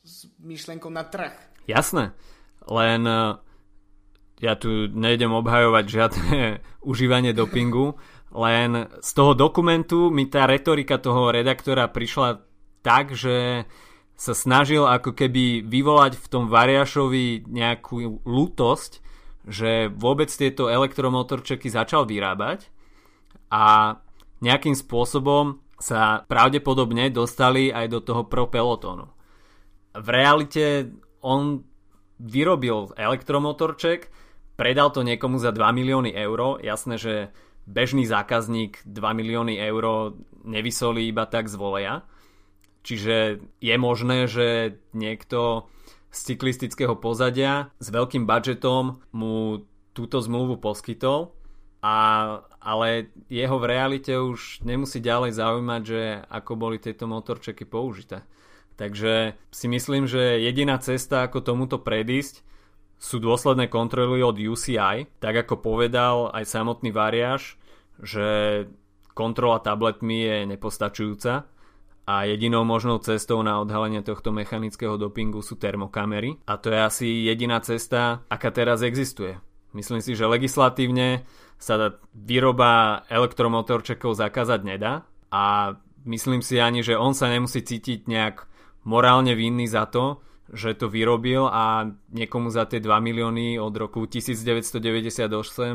s 0.07 0.15
myšlenkou 0.39 0.87
na 0.87 1.03
trh. 1.03 1.35
Jasné, 1.67 2.15
len 2.71 3.01
uh, 3.03 3.35
ja 4.39 4.55
tu 4.55 4.87
nejdem 4.87 5.35
obhajovať 5.35 5.85
žiadne 5.85 6.39
užívanie 6.91 7.35
dopingu, 7.35 7.99
len 8.31 8.87
z 9.03 9.11
toho 9.11 9.35
dokumentu 9.35 10.07
mi 10.07 10.31
tá 10.31 10.47
retorika 10.47 10.95
toho 10.95 11.35
redaktora 11.35 11.91
prišla 11.91 12.39
tak, 12.79 13.11
že 13.11 13.67
sa 14.17 14.33
snažil 14.33 14.81
ako 14.81 15.13
keby 15.13 15.61
vyvolať 15.61 16.17
v 16.17 16.27
tom 16.27 16.49
Variašovi 16.49 17.45
nejakú 17.45 18.25
lútosť, 18.25 19.05
že 19.45 19.93
vôbec 19.93 20.27
tieto 20.33 20.73
elektromotorčeky 20.73 21.69
začal 21.69 22.09
vyrábať 22.09 22.67
a 23.53 23.95
nejakým 24.41 24.73
spôsobom 24.73 25.61
sa 25.77 26.25
pravdepodobne 26.25 27.13
dostali 27.13 27.69
aj 27.69 27.85
do 27.93 27.99
toho 28.01 28.25
pro 28.25 28.49
pelotónu. 28.49 29.05
V 29.93 30.07
realite 30.09 30.89
on 31.21 31.61
vyrobil 32.17 32.89
elektromotorček, 32.97 34.09
predal 34.57 34.89
to 34.89 35.05
niekomu 35.05 35.37
za 35.37 35.53
2 35.53 35.61
milióny 35.77 36.17
eur. 36.17 36.57
Jasné, 36.65 36.97
že 36.97 37.13
bežný 37.69 38.09
zákazník 38.09 38.81
2 38.81 38.97
milióny 38.97 39.61
eur 39.61 40.17
nevysolí 40.41 41.05
iba 41.05 41.29
tak 41.29 41.45
z 41.45 41.53
voleja 41.53 42.01
Čiže 42.87 43.43
je 43.59 43.75
možné, 43.75 44.31
že 44.31 44.79
niekto 44.95 45.67
z 46.07 46.19
cyklistického 46.33 46.95
pozadia 46.95 47.75
s 47.83 47.91
veľkým 47.91 48.23
budžetom 48.23 49.03
mu 49.11 49.67
túto 49.91 50.23
zmluvu 50.23 50.55
poskytol, 50.55 51.35
a, 51.83 51.97
ale 52.63 53.11
jeho 53.27 53.59
v 53.59 53.65
realite 53.67 54.15
už 54.15 54.63
nemusí 54.63 55.03
ďalej 55.03 55.35
zaujímať, 55.35 55.81
že 55.83 56.01
ako 56.31 56.51
boli 56.55 56.79
tieto 56.79 57.11
motorčeky 57.11 57.67
použité. 57.67 58.23
Takže 58.79 59.35
si 59.51 59.67
myslím, 59.67 60.07
že 60.07 60.39
jediná 60.39 60.79
cesta, 60.79 61.27
ako 61.27 61.43
tomuto 61.43 61.83
predísť, 61.83 62.39
sú 62.97 63.19
dôsledné 63.19 63.67
kontroly 63.67 64.23
od 64.23 64.39
UCI, 64.39 65.11
tak 65.19 65.35
ako 65.43 65.59
povedal 65.59 66.31
aj 66.31 66.49
samotný 66.49 66.95
variáž, 66.95 67.59
že 67.99 68.63
kontrola 69.11 69.59
tabletmi 69.59 70.23
je 70.23 70.37
nepostačujúca 70.55 71.56
a 72.07 72.23
jedinou 72.23 72.63
možnou 72.63 73.03
cestou 73.03 73.43
na 73.43 73.59
odhalenie 73.59 73.99
tohto 73.99 74.31
mechanického 74.31 74.95
dopingu 74.95 75.43
sú 75.43 75.59
termokamery 75.59 76.39
a 76.47 76.55
to 76.55 76.71
je 76.71 76.79
asi 76.79 77.07
jediná 77.27 77.59
cesta, 77.59 78.23
aká 78.31 78.47
teraz 78.55 78.79
existuje. 78.79 79.35
Myslím 79.75 79.99
si, 79.99 80.15
že 80.15 80.23
legislatívne 80.23 81.27
sa 81.59 81.99
výroba 82.15 83.03
elektromotorčekov 83.11 84.15
zakázať 84.15 84.63
nedá 84.63 85.03
a 85.27 85.75
myslím 86.07 86.39
si 86.39 86.63
ani, 86.63 86.79
že 86.79 86.95
on 86.95 87.11
sa 87.11 87.27
nemusí 87.27 87.59
cítiť 87.59 88.07
nejak 88.07 88.47
morálne 88.87 89.35
vinný 89.35 89.67
za 89.67 89.83
to, 89.91 90.23
že 90.47 90.79
to 90.79 90.87
vyrobil 90.87 91.51
a 91.51 91.91
niekomu 92.15 92.47
za 92.47 92.63
tie 92.71 92.79
2 92.79 92.87
milióny 92.87 93.59
od 93.59 93.75
roku 93.75 94.07
1998 94.07 95.27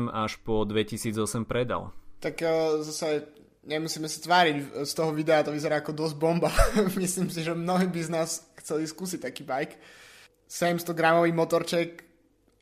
až 0.09 0.31
po 0.41 0.65
2008 0.65 1.45
predal. 1.45 1.93
Tak 2.17 2.41
uh, 2.41 2.81
zase 2.81 3.29
nemusíme 3.63 4.07
sa 4.11 4.19
tváriť, 4.19 4.83
z 4.83 4.93
toho 4.93 5.15
videa 5.15 5.43
to 5.43 5.55
vyzerá 5.55 5.79
ako 5.79 5.95
dosť 5.95 6.15
bomba. 6.19 6.51
Myslím 6.99 7.31
si, 7.31 7.43
že 7.43 7.55
mnohí 7.55 7.87
by 7.87 8.01
z 8.03 8.11
nás 8.11 8.29
chceli 8.59 8.87
skúsiť 8.87 9.23
taký 9.23 9.43
bike. 9.47 9.79
700 10.47 10.93
gramový 10.93 11.31
motorček 11.33 12.05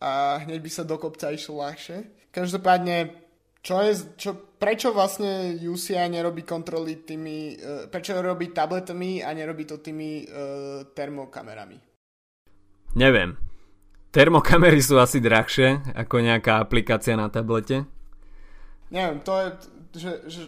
a 0.01 0.41
hneď 0.45 0.59
by 0.63 0.71
sa 0.71 0.83
do 0.87 0.95
kopca 0.95 1.33
išlo 1.33 1.59
ľahšie. 1.65 2.29
Každopádne, 2.31 3.11
čo 3.59 3.83
je, 3.83 4.15
čo, 4.15 4.31
prečo 4.55 4.95
vlastne 4.95 5.59
UCI 5.59 6.07
nerobí 6.07 6.47
kontroly 6.47 7.03
tými, 7.03 7.59
uh, 7.59 7.85
prečo 7.91 8.15
robí 8.15 8.55
tabletami 8.55 9.19
a 9.19 9.35
nerobí 9.35 9.67
to 9.67 9.83
tými 9.83 10.23
uh, 10.23 10.87
termokamerami? 10.95 11.77
Neviem. 12.95 13.35
Termokamery 14.11 14.79
sú 14.83 14.99
asi 14.99 15.23
drahšie 15.23 15.95
ako 15.95 16.19
nejaká 16.19 16.59
aplikácia 16.59 17.15
na 17.15 17.31
tablete. 17.31 17.87
Neviem, 18.91 19.23
to 19.23 19.33
je, 19.39 19.47
že, 19.95 20.11
že 20.27 20.41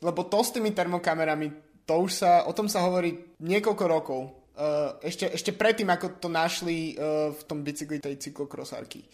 lebo 0.00 0.20
to 0.24 0.40
s 0.40 0.52
tými 0.56 0.72
termokamerami, 0.72 1.52
to 1.84 1.94
už 2.08 2.24
sa, 2.24 2.44
o 2.48 2.52
tom 2.56 2.68
sa 2.68 2.84
hovorí 2.84 3.36
niekoľko 3.40 3.84
rokov. 3.84 4.20
Uh, 4.60 5.00
ešte, 5.00 5.28
ešte 5.28 5.56
predtým, 5.56 5.88
ako 5.88 6.20
to 6.20 6.28
našli 6.28 6.92
uh, 6.96 7.32
v 7.32 7.42
tom 7.48 7.64
bicykli 7.64 8.00
tej 8.00 8.20
cyklokrosárky. 8.20 9.04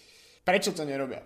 Prečo 0.43 0.75
to 0.75 0.83
nerobia? 0.83 1.23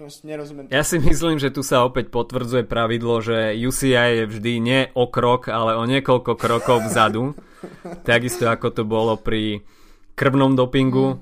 Proste 0.00 0.24
nerozumiem. 0.26 0.72
Ja 0.72 0.80
si 0.80 0.96
myslím, 0.96 1.36
že 1.36 1.52
tu 1.52 1.60
sa 1.60 1.84
opäť 1.84 2.08
potvrdzuje 2.08 2.64
pravidlo, 2.64 3.20
že 3.20 3.52
UCI 3.52 4.24
je 4.24 4.24
vždy 4.32 4.52
nie 4.56 4.80
o 4.96 5.04
krok, 5.12 5.52
ale 5.52 5.76
o 5.76 5.84
niekoľko 5.84 6.40
krokov 6.40 6.88
vzadu. 6.88 7.36
Takisto 8.08 8.48
ako 8.48 8.72
to 8.72 8.82
bolo 8.88 9.20
pri 9.20 9.60
krvnom 10.16 10.56
dopingu 10.56 11.16
mm. 11.16 11.20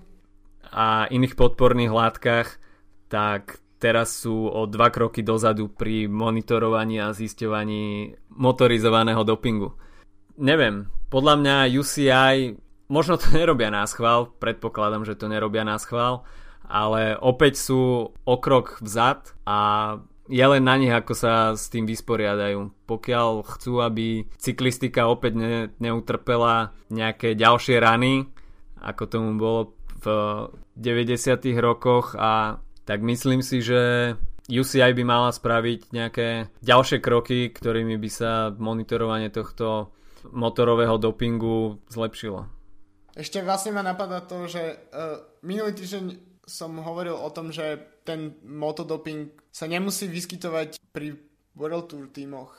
a 0.71 1.11
iných 1.11 1.35
podporných 1.35 1.91
látkach, 1.91 2.63
tak 3.11 3.59
teraz 3.79 4.23
sú 4.23 4.51
o 4.51 4.67
dva 4.67 4.91
kroky 4.91 5.23
dozadu 5.23 5.71
pri 5.71 6.11
monitorovaní 6.11 6.99
a 6.99 7.15
zisťovaní 7.15 8.15
motorizovaného 8.35 9.23
dopingu. 9.23 9.75
Neviem, 10.39 10.91
podľa 11.11 11.35
mňa 11.39 11.57
UCI 11.75 12.37
možno 12.91 13.21
to 13.21 13.31
nerobia 13.39 13.71
na 13.71 13.87
schvál, 13.87 14.35
predpokladám, 14.37 15.07
že 15.07 15.15
to 15.15 15.31
nerobia 15.31 15.63
na 15.63 15.79
schvál, 15.79 16.27
ale 16.69 17.17
opäť 17.17 17.57
sú 17.57 18.13
o 18.13 18.35
krok 18.43 18.83
vzad 18.85 19.33
a 19.49 19.59
je 20.29 20.45
len 20.45 20.61
na 20.61 20.77
nich, 20.77 20.93
ako 20.93 21.17
sa 21.17 21.57
s 21.57 21.73
tým 21.73 21.89
vysporiadajú. 21.89 22.85
Pokiaľ 22.85 23.49
chcú, 23.49 23.81
aby 23.81 24.29
cyklistika 24.37 25.09
opäť 25.09 25.41
ne, 25.41 25.73
neutrpela 25.81 26.77
nejaké 26.93 27.33
ďalšie 27.33 27.81
rany, 27.81 28.29
ako 28.77 29.03
tomu 29.09 29.41
bolo 29.41 29.73
v 30.05 30.07
90. 30.77 31.49
rokoch 31.59 32.13
a 32.13 32.61
tak 32.89 33.05
myslím 33.05 33.45
si, 33.45 33.61
že 33.61 34.17
UCI 34.49 34.97
by 34.97 35.05
mala 35.05 35.29
spraviť 35.29 35.93
nejaké 35.93 36.49
ďalšie 36.65 37.05
kroky, 37.05 37.53
ktorými 37.53 38.01
by 38.01 38.09
sa 38.09 38.49
monitorovanie 38.57 39.29
tohto 39.29 39.93
motorového 40.33 40.97
dopingu 40.97 41.85
zlepšilo. 41.93 42.49
Ešte 43.13 43.45
vlastne 43.45 43.77
ma 43.77 43.85
napadá 43.85 44.25
to, 44.25 44.49
že 44.49 44.81
uh, 44.89 45.21
minulý 45.45 45.77
týždeň 45.77 46.05
som 46.49 46.81
hovoril 46.81 47.13
o 47.13 47.29
tom, 47.29 47.53
že 47.53 47.77
ten 48.09 48.41
motodoping 48.41 49.37
sa 49.53 49.69
nemusí 49.69 50.09
vyskytovať 50.09 50.81
pri 50.97 51.21
World 51.53 51.93
Tour 51.93 52.09
tímoch, 52.09 52.57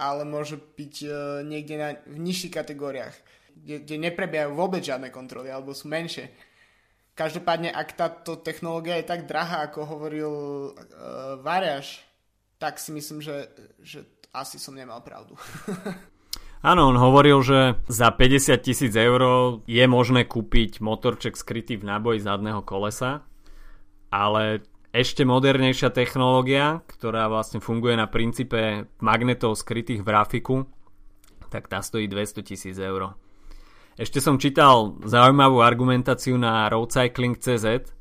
ale 0.00 0.24
môže 0.24 0.56
byť 0.56 0.94
uh, 1.04 1.12
niekde 1.44 1.76
na, 1.76 1.88
v 2.08 2.16
nižších 2.16 2.56
kategóriách, 2.56 3.12
kde, 3.60 3.84
kde 3.84 3.96
neprebiehajú 4.08 4.56
vôbec 4.56 4.80
žiadne 4.80 5.12
kontroly 5.12 5.52
alebo 5.52 5.76
sú 5.76 5.92
menšie. 5.92 6.32
Každopádne, 7.16 7.72
ak 7.72 7.96
táto 7.96 8.36
technológia 8.36 9.00
je 9.00 9.08
tak 9.08 9.24
drahá, 9.24 9.72
ako 9.72 9.88
hovoril 9.88 10.32
uh, 10.76 11.40
Variaš, 11.40 12.04
tak 12.60 12.76
si 12.76 12.92
myslím, 12.92 13.24
že, 13.24 13.48
že 13.80 14.04
asi 14.36 14.60
som 14.60 14.76
nemal 14.76 15.00
pravdu. 15.00 15.32
Áno, 16.60 16.92
on 16.92 16.96
hovoril, 17.00 17.40
že 17.40 17.80
za 17.88 18.12
50 18.12 18.60
tisíc 18.60 18.92
eur 18.92 19.22
je 19.64 19.84
možné 19.88 20.28
kúpiť 20.28 20.84
motorček 20.84 21.40
skrytý 21.40 21.80
v 21.80 21.88
náboji 21.88 22.20
zadného 22.20 22.60
kolesa, 22.60 23.24
ale 24.12 24.64
ešte 24.92 25.24
modernejšia 25.24 25.92
technológia, 25.92 26.84
ktorá 26.84 27.28
vlastne 27.32 27.64
funguje 27.64 27.96
na 27.96 28.08
princípe 28.08 28.88
magnetov 29.00 29.56
skrytých 29.56 30.04
v 30.04 30.08
rafiku, 30.08 30.56
tak 31.48 31.68
tá 31.68 31.80
stojí 31.80 32.08
200 32.08 32.44
tisíc 32.44 32.76
eur. 32.76 33.16
Ešte 33.96 34.20
som 34.20 34.36
čítal 34.36 35.00
zaujímavú 35.08 35.64
argumentáciu 35.64 36.36
na 36.36 36.68
roadcycling.cz, 36.68 37.96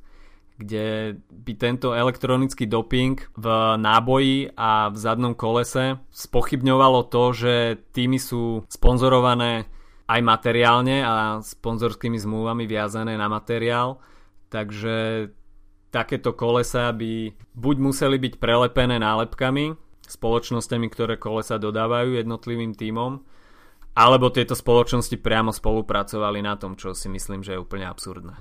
kde 0.59 1.15
by 1.31 1.53
tento 1.55 1.95
elektronický 1.95 2.67
doping 2.67 3.15
v 3.31 3.45
náboji 3.79 4.51
a 4.59 4.91
v 4.91 4.97
zadnom 4.99 5.31
kolese 5.31 5.95
spochybňovalo 6.11 7.07
to, 7.07 7.23
že 7.31 7.53
týmy 7.95 8.19
sú 8.19 8.67
sponzorované 8.67 9.71
aj 10.11 10.19
materiálne 10.19 10.99
a 10.99 11.39
sponzorskými 11.39 12.19
zmluvami 12.19 12.67
viazané 12.67 13.15
na 13.15 13.31
materiál, 13.31 14.03
takže 14.51 15.27
takéto 15.95 16.35
kolesa 16.35 16.91
by 16.91 17.31
buď 17.55 17.75
museli 17.79 18.19
byť 18.19 18.33
prelepené 18.35 18.99
nálepkami 18.99 19.79
spoločnosťami, 20.03 20.87
ktoré 20.91 21.15
kolesa 21.15 21.55
dodávajú 21.55 22.19
jednotlivým 22.19 22.75
tímom, 22.75 23.23
alebo 23.95 24.27
tieto 24.29 24.53
spoločnosti 24.53 25.15
priamo 25.17 25.55
spolupracovali 25.55 26.43
na 26.43 26.59
tom, 26.59 26.75
čo 26.75 26.91
si 26.91 27.07
myslím, 27.07 27.41
že 27.41 27.55
je 27.55 27.63
úplne 27.63 27.87
absurdné. 27.87 28.35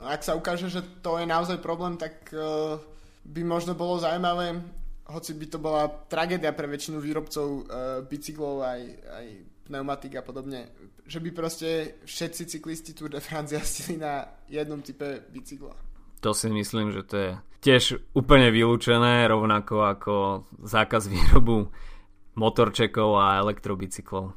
Ak 0.00 0.26
sa 0.26 0.34
ukáže, 0.34 0.66
že 0.66 0.82
to 1.04 1.20
je 1.20 1.28
naozaj 1.28 1.62
problém, 1.62 1.94
tak 1.94 2.28
uh, 2.34 2.76
by 3.22 3.40
možno 3.46 3.78
bolo 3.78 4.02
zaujímavé, 4.02 4.58
hoci 5.06 5.36
by 5.36 5.46
to 5.46 5.58
bola 5.60 5.86
tragédia 6.08 6.50
pre 6.50 6.66
väčšinu 6.66 6.98
výrobcov 6.98 7.46
uh, 7.46 7.62
bicyklov 8.02 8.66
aj, 8.66 8.80
aj 9.06 9.26
pneumatik 9.70 10.18
a 10.18 10.26
podobne, 10.26 10.72
že 11.06 11.22
by 11.22 11.30
proste 11.30 12.00
všetci 12.02 12.42
cyklisti 12.48 12.90
Tour 12.96 13.12
de 13.12 13.22
France 13.22 13.54
jazdili 13.54 14.02
na 14.02 14.26
jednom 14.50 14.82
type 14.82 15.22
bicykla 15.30 15.90
to 16.20 16.36
si 16.36 16.52
myslím, 16.52 16.92
že 16.92 17.02
to 17.02 17.16
je 17.16 17.30
tiež 17.64 17.82
úplne 18.12 18.52
vylúčené, 18.52 19.24
rovnako 19.28 19.74
ako 19.88 20.14
zákaz 20.60 21.08
výrobu 21.08 21.72
motorčekov 22.36 23.16
a 23.16 23.40
elektrobicyklov. 23.40 24.36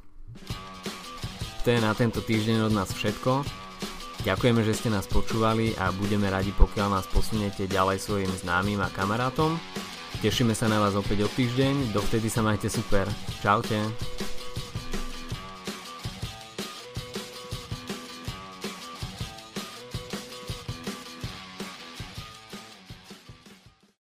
To 1.63 1.67
je 1.71 1.79
na 1.79 1.95
tento 1.95 2.19
týždeň 2.19 2.67
od 2.67 2.73
nás 2.75 2.91
všetko. 2.91 3.47
Ďakujeme, 4.23 4.63
že 4.63 4.75
ste 4.75 4.89
nás 4.91 5.07
počúvali 5.07 5.75
a 5.75 5.91
budeme 5.91 6.31
radi, 6.31 6.51
pokiaľ 6.55 6.87
nás 6.99 7.07
posuniete 7.11 7.67
ďalej 7.67 7.99
svojim 7.99 8.31
známym 8.43 8.79
a 8.79 8.91
kamarátom. 8.91 9.55
Tešíme 10.23 10.55
sa 10.55 10.71
na 10.71 10.79
vás 10.79 10.95
opäť 10.95 11.27
o 11.27 11.29
týždeň, 11.31 11.91
dovtedy 11.91 12.31
sa 12.31 12.39
majte 12.39 12.71
super. 12.71 13.03
Čaute. 13.43 14.32